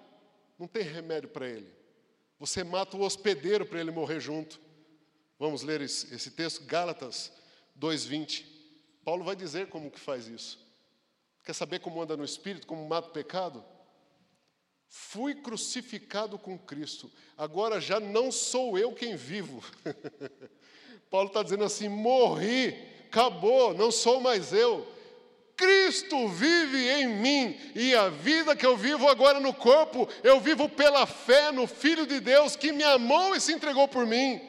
[0.59, 1.73] não tem remédio para ele.
[2.39, 4.61] Você mata o hospedeiro para ele morrer junto.
[5.39, 7.33] Vamos ler esse, texto, Gálatas
[7.79, 8.45] 2:20.
[9.05, 10.59] Paulo vai dizer como que faz isso.
[11.45, 13.65] Quer saber como anda no espírito, como mata o pecado?
[14.89, 19.63] Fui crucificado com Cristo, agora já não sou eu quem vivo.
[21.11, 22.73] Paulo está dizendo assim: morri,
[23.07, 24.87] acabou, não sou mais eu.
[25.57, 30.69] Cristo vive em mim, e a vida que eu vivo agora no corpo, eu vivo
[30.69, 34.41] pela fé no Filho de Deus que me amou e se entregou por mim.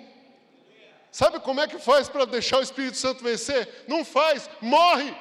[1.09, 3.85] Sabe como é que faz para deixar o Espírito Santo vencer?
[3.87, 5.15] Não faz, morre.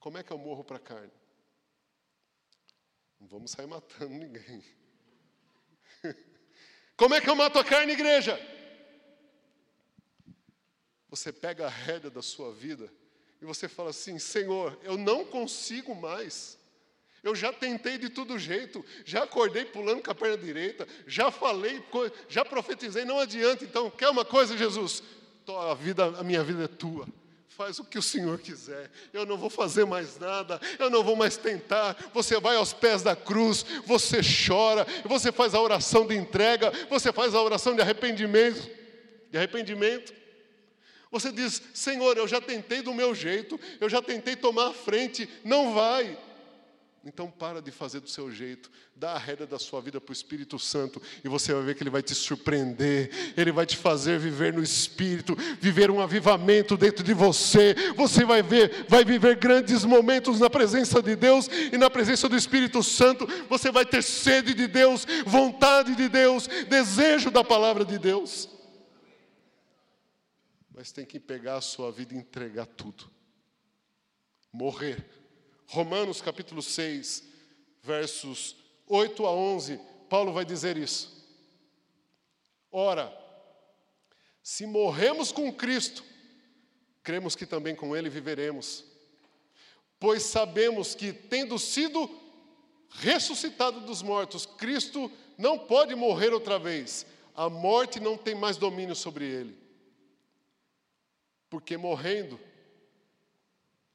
[0.00, 1.12] Como é que eu morro para a carne?
[3.20, 4.64] Não vamos sair matando ninguém.
[6.96, 8.40] Como é que eu mato a carne, igreja?
[11.16, 12.92] Você pega a rédea da sua vida
[13.40, 16.58] e você fala assim: Senhor, eu não consigo mais.
[17.24, 21.82] Eu já tentei de todo jeito, já acordei pulando com a perna direita, já falei,
[22.28, 23.64] já profetizei, não adianta.
[23.64, 25.02] Então, quer uma coisa, Jesus?
[25.48, 27.08] A, vida, a minha vida é tua
[27.48, 28.90] faz o que o Senhor quiser.
[29.14, 31.96] Eu não vou fazer mais nada, eu não vou mais tentar.
[32.12, 37.10] Você vai aos pés da cruz, você chora, você faz a oração de entrega, você
[37.10, 38.70] faz a oração de arrependimento,
[39.30, 40.25] de arrependimento.
[41.10, 45.28] Você diz: "Senhor, eu já tentei do meu jeito, eu já tentei tomar a frente,
[45.44, 46.18] não vai".
[47.06, 50.12] Então para de fazer do seu jeito, dá a rédea da sua vida para o
[50.12, 54.18] Espírito Santo e você vai ver que ele vai te surpreender, ele vai te fazer
[54.18, 57.76] viver no Espírito, viver um avivamento dentro de você.
[57.94, 62.36] Você vai ver, vai viver grandes momentos na presença de Deus e na presença do
[62.36, 63.24] Espírito Santo.
[63.48, 68.55] Você vai ter sede de Deus, vontade de Deus, desejo da palavra de Deus.
[70.76, 73.10] Mas tem que pegar a sua vida e entregar tudo.
[74.52, 75.04] Morrer
[75.68, 77.24] Romanos capítulo 6,
[77.82, 81.26] versos 8 a 11, Paulo vai dizer isso.
[82.70, 83.12] Ora,
[84.42, 86.04] se morremos com Cristo,
[87.02, 88.84] cremos que também com Ele viveremos.
[89.98, 92.08] Pois sabemos que, tendo sido
[92.90, 97.06] ressuscitado dos mortos, Cristo não pode morrer outra vez.
[97.34, 99.65] A morte não tem mais domínio sobre ele.
[101.56, 102.38] Porque morrendo,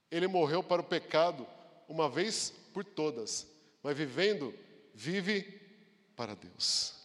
[0.10, 1.46] ele morreu para o pecado
[1.88, 3.46] uma vez por todas,
[3.84, 4.52] mas vivendo,
[4.96, 5.44] vive
[6.16, 6.96] para Deus.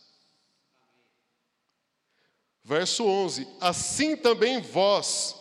[2.64, 5.36] Verso 11: Assim também vós,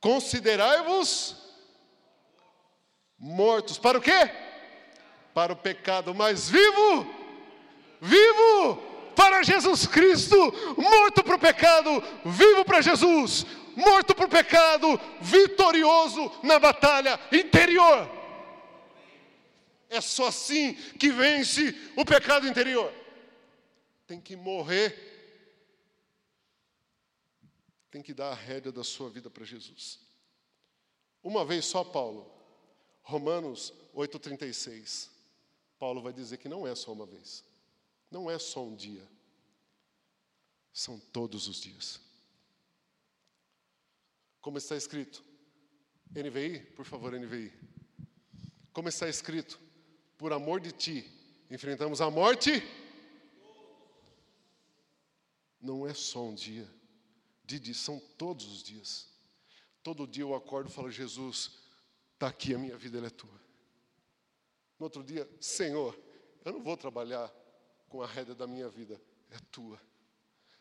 [0.00, 1.34] considerai-vos
[3.18, 3.76] mortos.
[3.76, 4.30] Para o quê?
[5.34, 7.12] Para o pecado, mas vivo,
[8.00, 8.76] vivo
[9.16, 10.36] para Jesus Cristo,
[10.76, 14.88] morto para o pecado, vivo para Jesus, morto para o pecado,
[15.20, 18.08] vitorioso na batalha interior.
[19.88, 22.92] É só assim que vence o pecado interior.
[24.06, 25.10] Tem que morrer.
[27.90, 30.00] Tem que dar a rédea da sua vida para Jesus.
[31.22, 32.32] Uma vez só, Paulo,
[33.02, 35.10] Romanos 8,36.
[35.78, 37.44] Paulo vai dizer que não é só uma vez,
[38.10, 39.06] não é só um dia,
[40.72, 42.00] são todos os dias.
[44.42, 45.24] Como está escrito?
[46.10, 47.50] NVI, por favor, NVI.
[48.74, 49.58] Como está escrito?
[50.22, 52.62] por amor de ti, enfrentamos a morte.
[55.60, 56.72] Não é só um dia,
[57.44, 59.08] Didi, são todos os dias.
[59.82, 61.58] Todo dia eu acordo e falo, Jesus,
[62.14, 63.34] está aqui a minha vida, ela é tua.
[64.78, 65.98] No outro dia, Senhor,
[66.44, 67.28] eu não vou trabalhar
[67.88, 69.80] com a rédea da minha vida, é tua.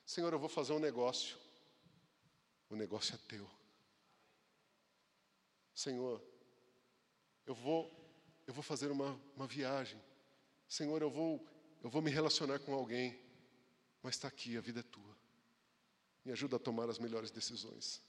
[0.03, 1.37] Senhor, eu vou fazer um negócio,
[2.67, 3.47] o negócio é teu.
[5.73, 6.21] Senhor,
[7.45, 7.91] eu vou,
[8.45, 10.01] eu vou fazer uma, uma viagem.
[10.67, 11.45] Senhor, eu vou,
[11.83, 13.19] eu vou me relacionar com alguém.
[14.01, 15.17] Mas está aqui, a vida é tua.
[16.23, 18.01] Me ajuda a tomar as melhores decisões.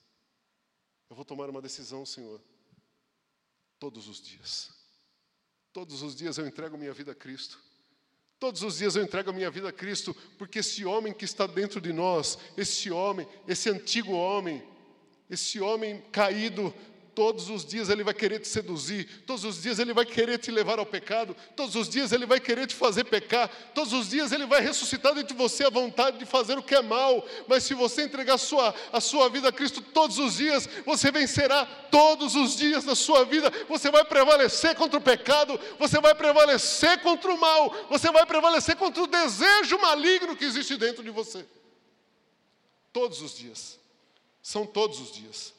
[1.08, 2.40] Eu vou tomar uma decisão, Senhor,
[3.78, 4.70] todos os dias.
[5.72, 7.58] Todos os dias eu entrego minha vida a Cristo.
[8.38, 11.46] Todos os dias eu entrego a minha vida a Cristo, porque esse homem que está
[11.46, 14.66] dentro de nós, esse homem, esse antigo homem,
[15.30, 16.74] esse homem caído,
[17.14, 20.50] Todos os dias ele vai querer te seduzir, todos os dias ele vai querer te
[20.50, 24.32] levar ao pecado, todos os dias ele vai querer te fazer pecar, todos os dias
[24.32, 27.22] ele vai ressuscitar dentro de você a vontade de fazer o que é mal.
[27.46, 31.10] Mas se você entregar a sua, a sua vida a Cristo todos os dias, você
[31.10, 33.52] vencerá todos os dias da sua vida.
[33.68, 38.74] Você vai prevalecer contra o pecado, você vai prevalecer contra o mal, você vai prevalecer
[38.76, 41.44] contra o desejo maligno que existe dentro de você.
[42.90, 43.78] Todos os dias.
[44.42, 45.52] São todos os dias.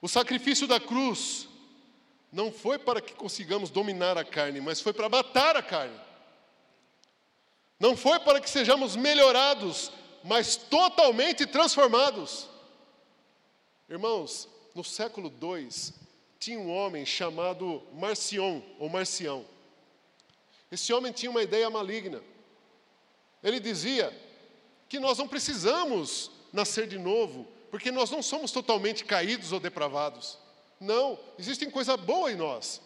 [0.00, 1.48] O sacrifício da cruz
[2.32, 5.98] não foi para que consigamos dominar a carne, mas foi para matar a carne.
[7.80, 9.90] Não foi para que sejamos melhorados,
[10.22, 12.48] mas totalmente transformados.
[13.88, 15.68] Irmãos, no século II,
[16.38, 19.44] tinha um homem chamado Marcion, ou Marcião.
[20.70, 22.22] Esse homem tinha uma ideia maligna.
[23.42, 24.16] Ele dizia
[24.88, 30.38] que nós não precisamos nascer de novo, porque nós não somos totalmente caídos ou depravados.
[30.80, 32.80] Não, existe coisa boa em nós.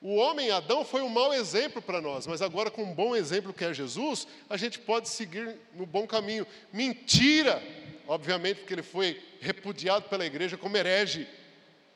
[0.00, 3.52] O homem Adão foi um mau exemplo para nós, mas agora, com um bom exemplo
[3.52, 6.44] que é Jesus, a gente pode seguir no bom caminho.
[6.72, 7.62] Mentira!
[8.08, 11.28] Obviamente, porque ele foi repudiado pela igreja como herege.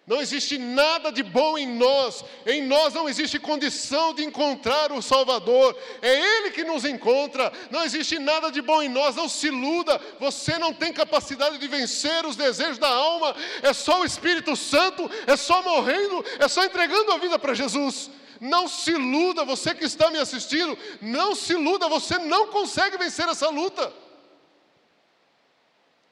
[0.06, 5.02] Não existe nada de bom em nós, em nós não existe condição de encontrar o
[5.02, 9.48] Salvador, é Ele que nos encontra, não existe nada de bom em nós, não se
[9.48, 14.54] iluda, você não tem capacidade de vencer os desejos da alma, é só o Espírito
[14.54, 18.08] Santo, é só morrendo, é só entregando a vida para Jesus.
[18.40, 23.28] Não se iluda, você que está me assistindo, não se iluda, você não consegue vencer
[23.28, 23.92] essa luta.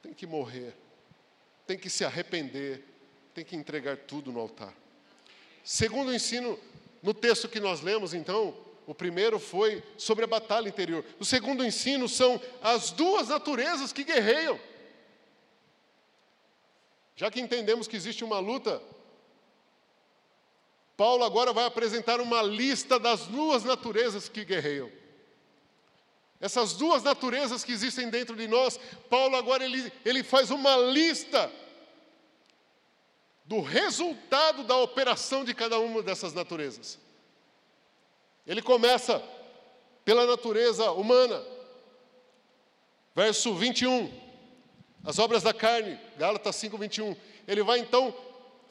[0.02, 0.74] Tem que morrer,
[1.64, 2.93] tem que se arrepender
[3.34, 4.72] tem que entregar tudo no altar.
[5.64, 6.58] Segundo o ensino,
[7.02, 8.54] no texto que nós lemos, então,
[8.86, 11.04] o primeiro foi sobre a batalha interior.
[11.18, 14.58] O segundo ensino são as duas naturezas que guerreiam.
[17.16, 18.80] Já que entendemos que existe uma luta,
[20.96, 24.90] Paulo agora vai apresentar uma lista das duas naturezas que guerreiam.
[26.40, 31.50] Essas duas naturezas que existem dentro de nós, Paulo agora ele, ele faz uma lista
[33.44, 36.98] do resultado da operação de cada uma dessas naturezas.
[38.46, 39.22] Ele começa
[40.04, 41.42] pela natureza humana.
[43.14, 44.12] Verso 21.
[45.04, 47.16] As obras da carne, Gálatas 5, 21.
[47.46, 48.14] Ele vai então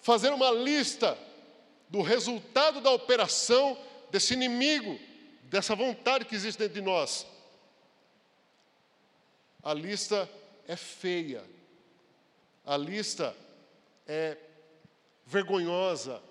[0.02, 1.18] fazer uma lista
[1.88, 3.78] do resultado da operação
[4.10, 5.00] desse inimigo,
[5.44, 7.28] dessa vontade que existe dentro de nós.
[9.62, 10.30] A lista
[10.68, 11.44] é feia.
[12.66, 13.36] A lista
[14.08, 14.38] é
[15.26, 16.22] vergonhosa.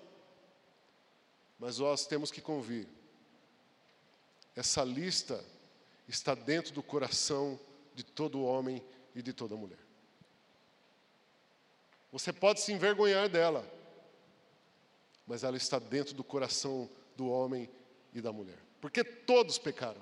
[1.59, 2.87] Mas nós temos que convir.
[4.55, 5.43] Essa lista
[6.07, 7.59] está dentro do coração
[7.95, 8.83] de todo homem
[9.15, 9.79] e de toda mulher.
[12.11, 13.67] Você pode se envergonhar dela,
[15.25, 17.69] mas ela está dentro do coração do homem
[18.13, 18.59] e da mulher.
[18.79, 20.01] Porque todos pecaram.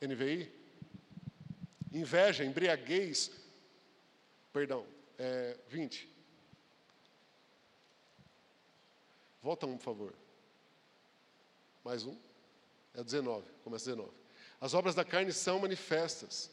[0.00, 0.50] NVI?
[1.92, 3.30] Inveja, embriaguez,
[4.58, 4.84] Perdão,
[5.16, 6.08] é 20.
[9.40, 10.14] Volta um, por favor.
[11.84, 12.16] Mais um.
[12.92, 14.10] É 19, começa 19.
[14.60, 16.50] As obras da carne são manifestas.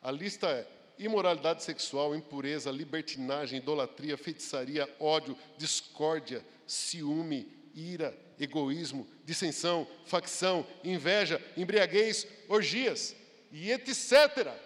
[0.00, 0.66] A lista é
[0.98, 12.26] imoralidade sexual, impureza, libertinagem, idolatria, feitiçaria, ódio, discórdia, ciúme, ira, egoísmo, dissensão, facção, inveja, embriaguez,
[12.48, 13.14] orgias
[13.52, 14.63] e etc.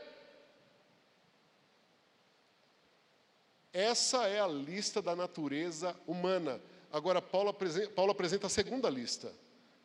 [3.78, 6.60] Essa é a lista da natureza humana.
[6.92, 9.32] Agora, Paulo apresenta, Paulo apresenta a segunda lista,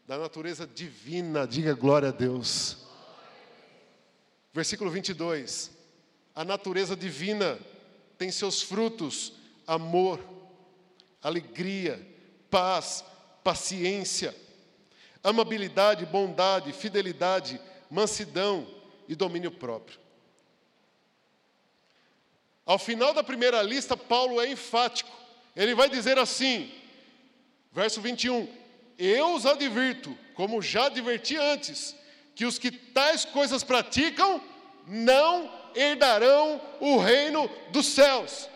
[0.07, 1.45] da natureza divina.
[1.45, 2.87] Diga glória a Deus.
[4.51, 5.69] Versículo 22.
[6.33, 7.59] A natureza divina
[8.17, 9.33] tem seus frutos:
[9.67, 10.19] amor,
[11.21, 12.03] alegria,
[12.49, 13.05] paz,
[13.43, 14.35] paciência,
[15.23, 18.65] amabilidade, bondade, fidelidade, mansidão
[19.07, 20.02] e domínio próprio.
[22.65, 25.11] Ao final da primeira lista, Paulo é enfático.
[25.55, 26.71] Ele vai dizer assim,
[27.71, 28.47] verso 21:
[28.97, 31.95] Eu os advirto, como já adverti antes,
[32.35, 34.41] que os que tais coisas praticam
[34.87, 38.49] não herdarão o reino dos céus.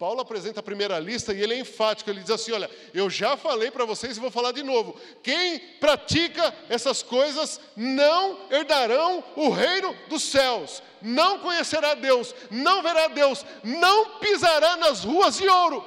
[0.00, 3.36] Paulo apresenta a primeira lista e ele é enfático, ele diz assim: Olha, eu já
[3.36, 4.98] falei para vocês e vou falar de novo.
[5.22, 13.08] Quem pratica essas coisas não herdarão o reino dos céus, não conhecerá Deus, não verá
[13.08, 15.84] Deus, não pisará nas ruas de ouro.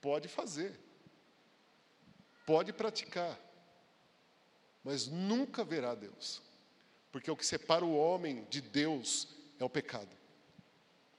[0.00, 0.78] Pode fazer,
[2.46, 3.36] pode praticar,
[4.84, 6.40] mas nunca verá Deus,
[7.10, 9.26] porque o que separa o homem de Deus
[9.58, 10.18] é o pecado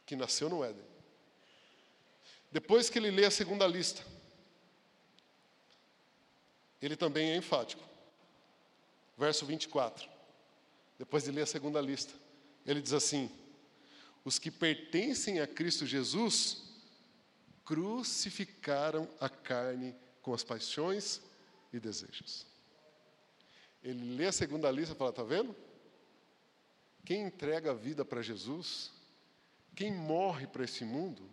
[0.10, 0.84] que nasceu no Éden.
[2.52, 4.04] Depois que ele lê a segunda lista,
[6.82, 7.84] ele também é enfático.
[9.16, 10.10] Verso 24.
[10.98, 12.12] Depois de ler a segunda lista,
[12.66, 13.30] ele diz assim:
[14.26, 16.64] Os que pertencem a Cristo Jesus
[17.64, 21.22] crucificaram a carne com as paixões
[21.72, 22.48] e desejos.
[23.84, 25.56] Ele lê a segunda lista e fala: Está vendo?
[27.06, 28.98] Quem entrega a vida para Jesus
[29.80, 31.24] quem morre para esse mundo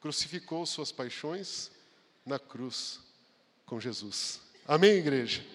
[0.00, 1.70] crucificou suas paixões
[2.26, 2.98] na cruz
[3.64, 4.40] com Jesus.
[4.66, 5.46] Amém, igreja?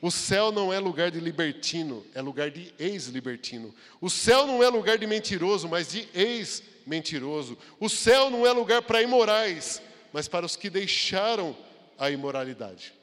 [0.00, 3.74] O céu não é lugar de libertino, é lugar de ex-libertino.
[4.00, 7.58] O céu não é lugar de mentiroso, mas de ex-mentiroso.
[7.80, 9.82] O céu não é lugar para imorais,
[10.12, 11.56] mas para os que deixaram
[11.98, 12.94] a imoralidade.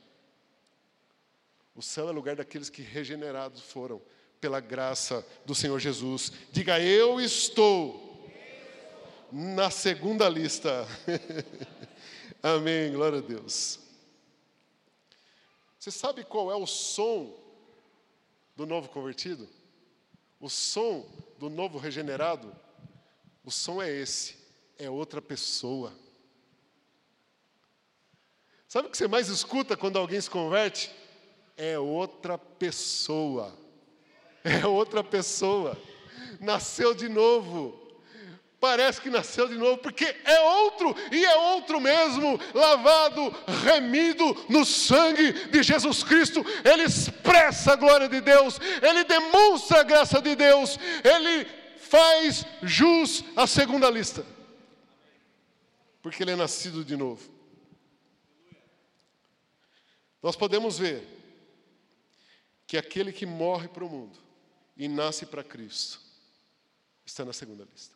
[1.75, 4.01] O céu é lugar daqueles que regenerados foram
[4.41, 6.31] pela graça do Senhor Jesus.
[6.51, 8.27] Diga, eu estou
[9.31, 10.87] na segunda lista.
[12.41, 13.79] Amém, glória a Deus.
[15.77, 17.37] Você sabe qual é o som
[18.55, 19.47] do novo convertido?
[20.39, 22.53] O som do novo regenerado?
[23.45, 24.37] O som é esse,
[24.77, 25.93] é outra pessoa.
[28.67, 30.91] Sabe o que você mais escuta quando alguém se converte?
[31.55, 33.60] É outra pessoa
[34.43, 35.77] é outra pessoa.
[36.39, 37.79] Nasceu de novo.
[38.61, 43.33] Parece que nasceu de novo, porque é outro, e é outro mesmo, lavado,
[43.63, 46.45] remido no sangue de Jesus Cristo.
[46.63, 51.43] Ele expressa a glória de Deus, ele demonstra a graça de Deus, ele
[51.79, 54.23] faz jus à segunda lista,
[56.03, 57.31] porque ele é nascido de novo.
[60.21, 61.03] Nós podemos ver
[62.67, 64.19] que aquele que morre para o mundo,
[64.81, 66.01] e nasce para Cristo,
[67.05, 67.95] está na segunda lista.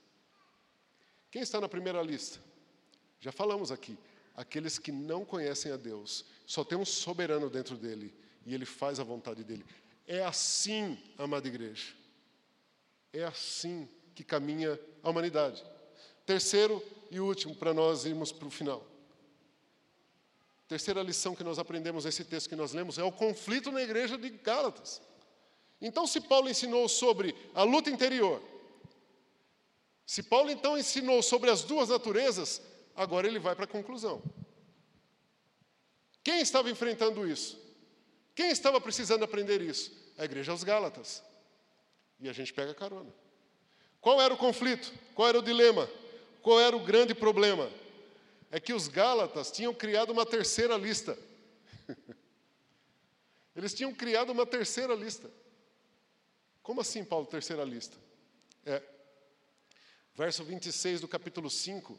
[1.32, 2.40] Quem está na primeira lista?
[3.20, 3.98] Já falamos aqui.
[4.36, 8.14] Aqueles que não conhecem a Deus, só tem um soberano dentro dele
[8.46, 9.66] e ele faz a vontade dele.
[10.06, 11.92] É assim, amada igreja.
[13.12, 15.66] É assim que caminha a humanidade.
[16.24, 18.86] Terceiro e último, para nós irmos para o final.
[20.68, 24.20] Terceira lição que nós aprendemos nesse texto que nós lemos é o conflito na igreja
[24.20, 25.02] de Gálatas.
[25.82, 28.41] Então, se Paulo ensinou sobre a luta interior,
[30.05, 32.61] se Paulo então ensinou sobre as duas naturezas,
[32.95, 34.21] agora ele vai para a conclusão.
[36.23, 37.59] Quem estava enfrentando isso?
[38.34, 39.91] Quem estava precisando aprender isso?
[40.17, 41.23] A igreja aos Gálatas.
[42.19, 43.13] E a gente pega carona.
[43.99, 44.93] Qual era o conflito?
[45.13, 45.89] Qual era o dilema?
[46.41, 47.69] Qual era o grande problema?
[48.51, 51.17] É que os Gálatas tinham criado uma terceira lista.
[53.55, 55.30] Eles tinham criado uma terceira lista.
[56.66, 57.95] Como assim, Paulo, terceira lista?
[58.66, 58.82] É,
[60.16, 61.95] verso 26 do capítulo 5,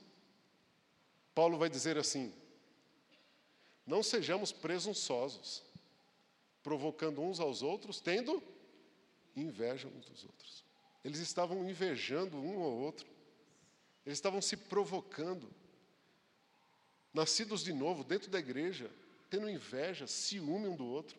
[1.33, 2.35] Paulo vai dizer assim:
[3.87, 5.63] Não sejamos presunçosos,
[6.65, 8.43] provocando uns aos outros, tendo
[9.37, 10.65] inveja uns dos outros.
[11.05, 13.07] Eles estavam invejando um ao outro,
[14.05, 15.49] eles estavam se provocando.
[17.15, 18.91] Nascidos de novo, dentro da igreja,
[19.31, 21.17] tendo inveja, ciúme um do outro.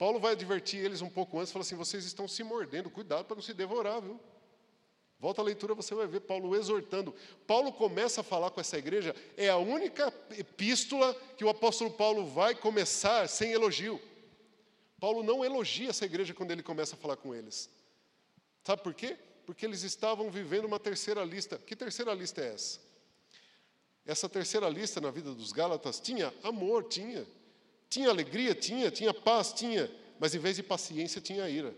[0.00, 3.36] Paulo vai advertir eles um pouco antes, fala assim: vocês estão se mordendo, cuidado para
[3.36, 4.18] não se devorar, viu?
[5.18, 7.14] Volta à leitura, você vai ver Paulo exortando.
[7.46, 12.24] Paulo começa a falar com essa igreja, é a única epístola que o apóstolo Paulo
[12.24, 14.00] vai começar sem elogio.
[14.98, 17.68] Paulo não elogia essa igreja quando ele começa a falar com eles.
[18.64, 19.18] Sabe por quê?
[19.44, 21.58] Porque eles estavam vivendo uma terceira lista.
[21.58, 22.80] Que terceira lista é essa?
[24.06, 27.26] Essa terceira lista na vida dos Gálatas tinha amor, tinha.
[27.90, 28.54] Tinha alegria?
[28.54, 28.90] Tinha.
[28.90, 29.52] Tinha paz?
[29.52, 29.90] Tinha.
[30.18, 31.74] Mas em vez de paciência, tinha ira.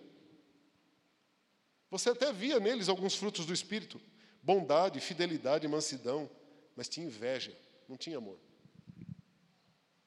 [1.90, 4.00] Você até via neles alguns frutos do Espírito:
[4.42, 6.30] bondade, fidelidade, mansidão.
[6.76, 7.56] Mas tinha inveja,
[7.88, 8.38] não tinha amor.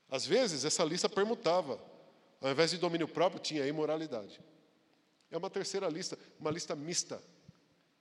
[0.09, 1.79] Às vezes, essa lista permutava.
[2.39, 4.39] Ao invés de domínio próprio, tinha imoralidade.
[5.31, 7.21] É uma terceira lista, uma lista mista.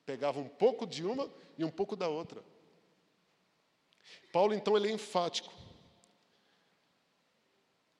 [0.04, 2.42] Pegava um pouco de uma e um pouco da outra.
[4.32, 5.63] Paulo, então, ele é enfático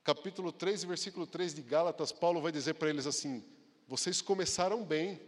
[0.05, 3.43] capítulo 3, versículo 3 de Gálatas, Paulo vai dizer para eles assim:
[3.89, 5.21] vocês começaram bem,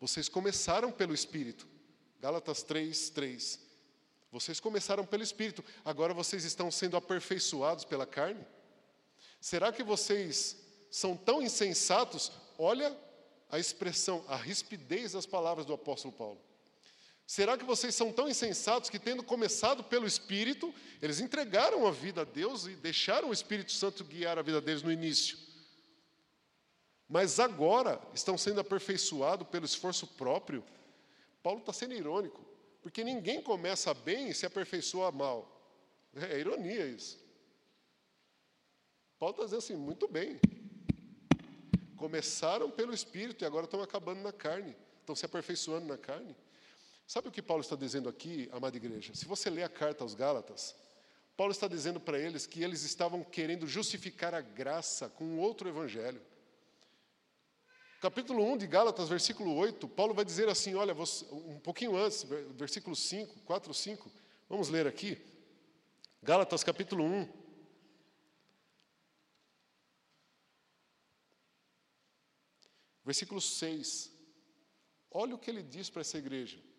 [0.00, 1.66] vocês começaram pelo Espírito.
[2.20, 3.60] Gálatas 3, 3.
[4.32, 8.44] Vocês começaram pelo Espírito, agora vocês estão sendo aperfeiçoados pela carne?
[9.40, 10.56] Será que vocês
[10.90, 12.30] são tão insensatos?
[12.58, 12.96] Olha
[13.48, 16.49] a expressão, a rispidez das palavras do apóstolo Paulo.
[17.30, 22.22] Será que vocês são tão insensatos que, tendo começado pelo Espírito, eles entregaram a vida
[22.22, 25.38] a Deus e deixaram o Espírito Santo guiar a vida deles no início?
[27.08, 30.64] Mas agora estão sendo aperfeiçoados pelo esforço próprio?
[31.40, 32.44] Paulo está sendo irônico,
[32.82, 35.48] porque ninguém começa bem e se aperfeiçoa mal.
[36.12, 37.16] É, é ironia isso.
[39.20, 40.40] Paulo está dizendo assim: muito bem.
[41.96, 46.34] Começaram pelo Espírito e agora estão acabando na carne, estão se aperfeiçoando na carne.
[47.10, 49.12] Sabe o que Paulo está dizendo aqui, amada igreja?
[49.16, 50.76] Se você ler a carta aos Gálatas,
[51.36, 56.22] Paulo está dizendo para eles que eles estavam querendo justificar a graça com outro evangelho.
[58.00, 60.94] Capítulo 1 de Gálatas, versículo 8, Paulo vai dizer assim: olha,
[61.32, 64.12] um pouquinho antes, versículo 5, 4, 5,
[64.48, 65.20] vamos ler aqui.
[66.22, 67.28] Gálatas, capítulo 1.
[73.04, 74.12] Versículo 6.
[75.10, 76.69] Olha o que ele diz para essa igreja.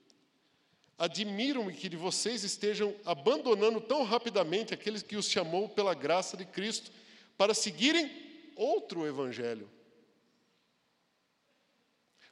[1.01, 6.45] Admiro-me que de vocês estejam abandonando tão rapidamente aqueles que os chamou pela graça de
[6.45, 6.91] Cristo
[7.35, 8.07] para seguirem
[8.55, 9.67] outro evangelho.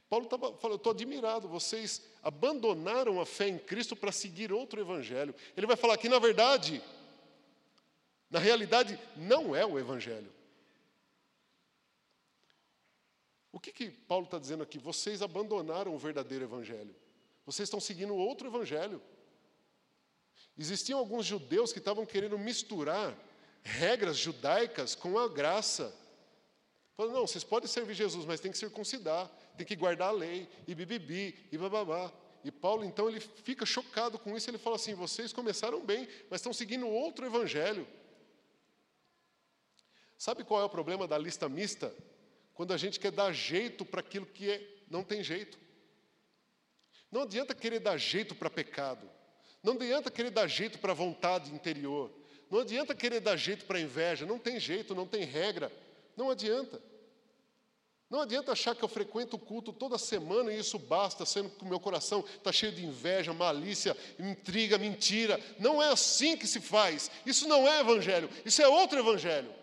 [0.07, 4.80] Paulo estava falando, eu estou admirado, vocês abandonaram a fé em Cristo para seguir outro
[4.80, 5.34] evangelho.
[5.57, 6.80] Ele vai falar que, na verdade,
[8.30, 10.32] na realidade, não é o evangelho.
[13.51, 14.78] O que, que Paulo está dizendo aqui?
[14.78, 16.95] Vocês abandonaram o verdadeiro evangelho.
[17.49, 19.01] Vocês estão seguindo outro evangelho.
[20.55, 23.17] Existiam alguns judeus que estavam querendo misturar
[23.63, 25.91] regras judaicas com a graça.
[26.95, 29.27] Falando, não, vocês podem servir Jesus, mas tem que circuncidar,
[29.57, 32.13] tem que guardar a lei, e bibibi, e bababá.
[32.43, 36.41] E Paulo, então, ele fica chocado com isso, ele fala assim: vocês começaram bem, mas
[36.41, 37.87] estão seguindo outro evangelho.
[40.19, 41.91] Sabe qual é o problema da lista mista?
[42.53, 45.57] Quando a gente quer dar jeito para aquilo que é, não tem jeito.
[47.12, 49.10] Não adianta querer dar jeito para pecado.
[49.64, 52.12] Não adianta querer dar jeito para a vontade interior.
[52.49, 54.26] Não adianta querer dar jeito para a inveja.
[54.26, 55.72] Não tem jeito, não tem regra.
[56.16, 56.82] Não adianta.
[58.10, 61.64] Não adianta achar que eu frequento o culto toda semana e isso basta, sendo que
[61.64, 65.39] o meu coração está cheio de inveja, malícia, intriga, mentira.
[65.60, 67.12] Não é assim que se faz.
[67.24, 69.53] Isso não é evangelho, isso é outro evangelho.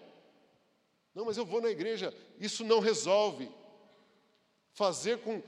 [1.13, 3.51] Não, mas eu vou na igreja, isso não resolve.
[4.75, 5.43] Fazer com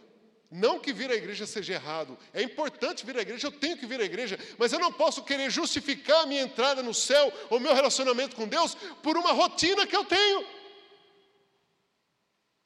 [0.51, 3.87] não que vir à igreja seja errado, é importante vir à igreja, eu tenho que
[3.87, 7.61] vir à igreja, mas eu não posso querer justificar a minha entrada no céu ou
[7.61, 10.59] meu relacionamento com Deus por uma rotina que eu tenho.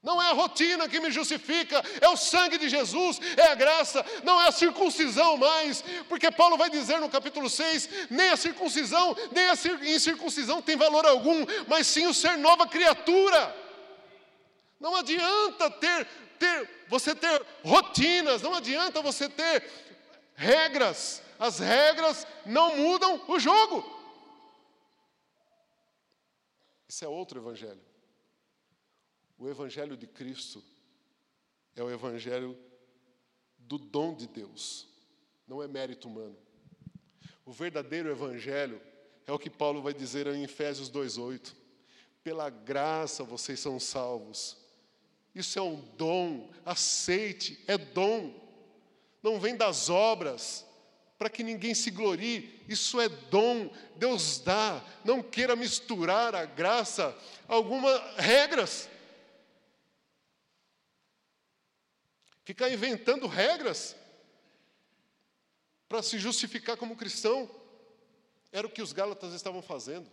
[0.03, 4.05] Não é a rotina que me justifica, é o sangue de Jesus, é a graça,
[4.25, 9.17] não é a circuncisão mais, porque Paulo vai dizer no capítulo 6: nem a circuncisão,
[9.31, 9.55] nem a
[9.95, 13.62] incircuncisão tem valor algum, mas sim o ser nova criatura.
[14.83, 16.07] Não adianta ter
[16.43, 19.65] ter, você ter rotinas, não adianta você ter
[20.35, 21.23] regras.
[21.39, 23.85] As regras não mudam o jogo.
[26.89, 27.81] Isso é outro evangelho.
[29.39, 30.63] O evangelho de Cristo
[31.77, 32.59] é o evangelho
[33.57, 34.89] do dom de Deus,
[35.47, 36.37] não é mérito humano.
[37.45, 38.83] O verdadeiro evangelho
[39.27, 41.55] é o que Paulo vai dizer em Efésios 2:8.
[42.23, 44.62] Pela graça vocês são salvos
[45.35, 48.35] isso é um dom, aceite, é dom.
[49.23, 50.67] Não vem das obras,
[51.17, 54.85] para que ninguém se glorie, isso é dom, Deus dá.
[55.05, 57.17] Não queira misturar a graça
[57.49, 58.89] algumas regras.
[62.45, 63.97] Ficar inventando regras
[65.89, 67.49] para se justificar como cristão,
[68.51, 70.11] era o que os Gálatas estavam fazendo.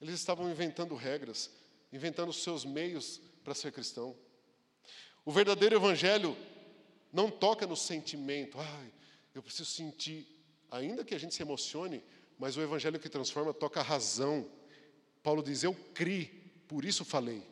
[0.00, 1.50] Eles estavam inventando regras,
[1.92, 4.14] inventando seus meios para ser cristão.
[5.24, 6.36] O verdadeiro evangelho
[7.10, 8.92] não toca no sentimento, ai,
[9.34, 10.28] eu preciso sentir,
[10.70, 12.04] ainda que a gente se emocione,
[12.38, 14.46] mas o evangelho que transforma toca a razão.
[15.22, 16.26] Paulo diz: Eu criei,
[16.68, 17.42] por isso falei.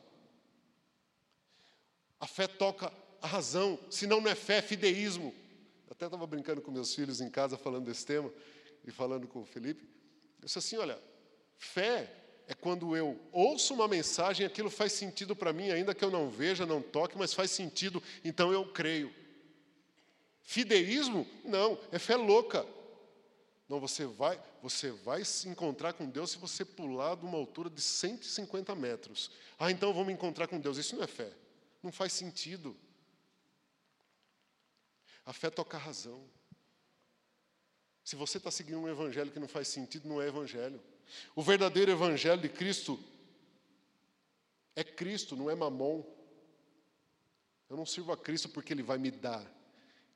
[2.21, 2.93] A fé toca
[3.23, 5.35] a razão, senão não é fé, é fideísmo.
[5.87, 8.31] Eu até estava brincando com meus filhos em casa falando desse tema
[8.85, 9.83] e falando com o Felipe.
[10.41, 11.03] Eu disse assim: olha,
[11.57, 16.11] fé é quando eu ouço uma mensagem, aquilo faz sentido para mim, ainda que eu
[16.11, 19.13] não veja, não toque, mas faz sentido, então eu creio.
[20.43, 21.27] Fideísmo?
[21.45, 22.65] Não, é fé louca.
[23.69, 27.69] Não, você vai, você vai se encontrar com Deus se você pular de uma altura
[27.69, 29.31] de 150 metros.
[29.59, 30.79] Ah, então eu vou me encontrar com Deus.
[30.79, 31.33] Isso não é fé.
[31.83, 32.77] Não faz sentido.
[35.25, 36.23] A fé toca a razão.
[38.05, 40.81] Se você está seguindo um evangelho que não faz sentido, não é evangelho.
[41.35, 42.99] O verdadeiro evangelho de Cristo
[44.75, 46.05] é Cristo, não é mamon.
[47.69, 49.45] Eu não sirvo a Cristo porque Ele vai me dar.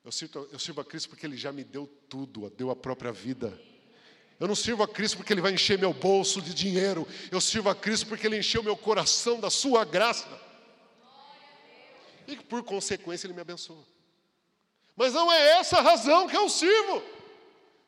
[0.03, 3.11] Eu sirvo, eu sirvo a Cristo porque Ele já me deu tudo, deu a própria
[3.11, 3.59] vida.
[4.39, 7.07] Eu não sirvo a Cristo porque Ele vai encher meu bolso de dinheiro.
[7.31, 10.27] Eu sirvo a Cristo porque Ele encheu meu coração da Sua graça.
[12.27, 13.85] E por consequência Ele me abençoa.
[14.95, 17.03] Mas não é essa a razão que eu sirvo.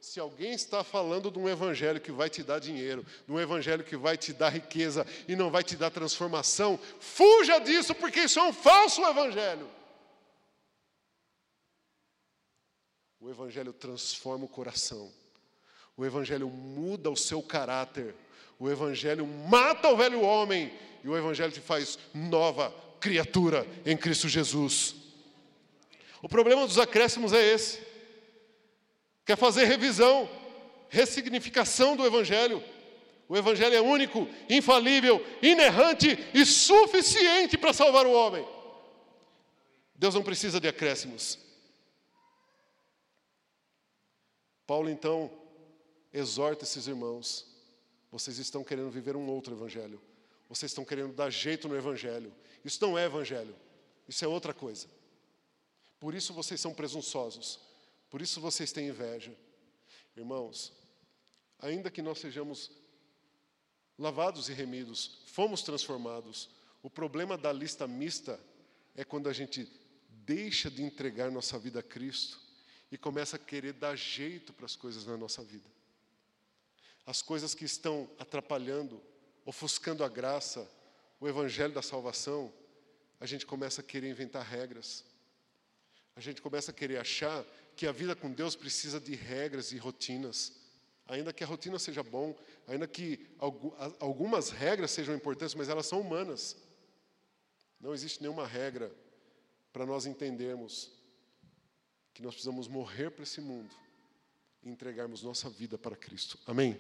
[0.04, 3.86] Se alguém está falando de um evangelho que vai te dar dinheiro, de um evangelho
[3.86, 8.38] que vai te dar riqueza e não vai te dar transformação, fuja disso, porque isso
[8.38, 9.66] é um falso evangelho.
[13.18, 15.10] O evangelho transforma o coração.
[15.96, 18.14] O evangelho muda o seu caráter.
[18.60, 24.28] O evangelho mata o velho homem e o evangelho te faz nova criatura em Cristo
[24.28, 24.96] Jesus.
[26.22, 27.93] O problema dos acréscimos é esse
[29.26, 30.30] quer fazer revisão,
[30.90, 32.64] ressignificação do Evangelho.
[33.28, 38.46] O Evangelho é único, infalível, inerrante e suficiente para salvar o homem.
[39.96, 41.40] Deus não precisa de acréscimos.
[44.68, 45.32] Paulo então
[46.12, 47.46] exorta esses irmãos:
[48.12, 50.02] vocês estão querendo viver um outro Evangelho,
[50.50, 52.34] vocês estão querendo dar jeito no Evangelho.
[52.64, 53.56] Isso não é Evangelho,
[54.08, 54.88] isso é outra coisa.
[56.00, 57.60] Por isso vocês são presunçosos.
[58.14, 59.36] Por isso vocês têm inveja.
[60.16, 60.72] Irmãos,
[61.58, 62.70] ainda que nós sejamos
[63.98, 66.48] lavados e remidos, fomos transformados,
[66.84, 68.40] o problema da lista mista
[68.94, 69.68] é quando a gente
[70.12, 72.40] deixa de entregar nossa vida a Cristo
[72.92, 75.68] e começa a querer dar jeito para as coisas na nossa vida.
[77.08, 79.02] As coisas que estão atrapalhando,
[79.44, 80.70] ofuscando a graça,
[81.20, 82.54] o evangelho da salvação,
[83.20, 85.04] a gente começa a querer inventar regras.
[86.16, 87.44] A gente começa a querer achar
[87.76, 90.54] que a vida com Deus precisa de regras e rotinas.
[91.08, 92.36] Ainda que a rotina seja bom,
[92.68, 93.28] ainda que
[94.00, 96.56] algumas regras sejam importantes, mas elas são humanas.
[97.80, 98.94] Não existe nenhuma regra
[99.74, 100.92] para nós entendermos
[102.14, 103.76] que nós precisamos morrer para esse mundo
[104.62, 106.40] e entregarmos nossa vida para Cristo.
[106.46, 106.80] Amém?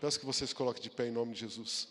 [0.00, 1.88] Peço que vocês coloquem de pé em nome de Jesus.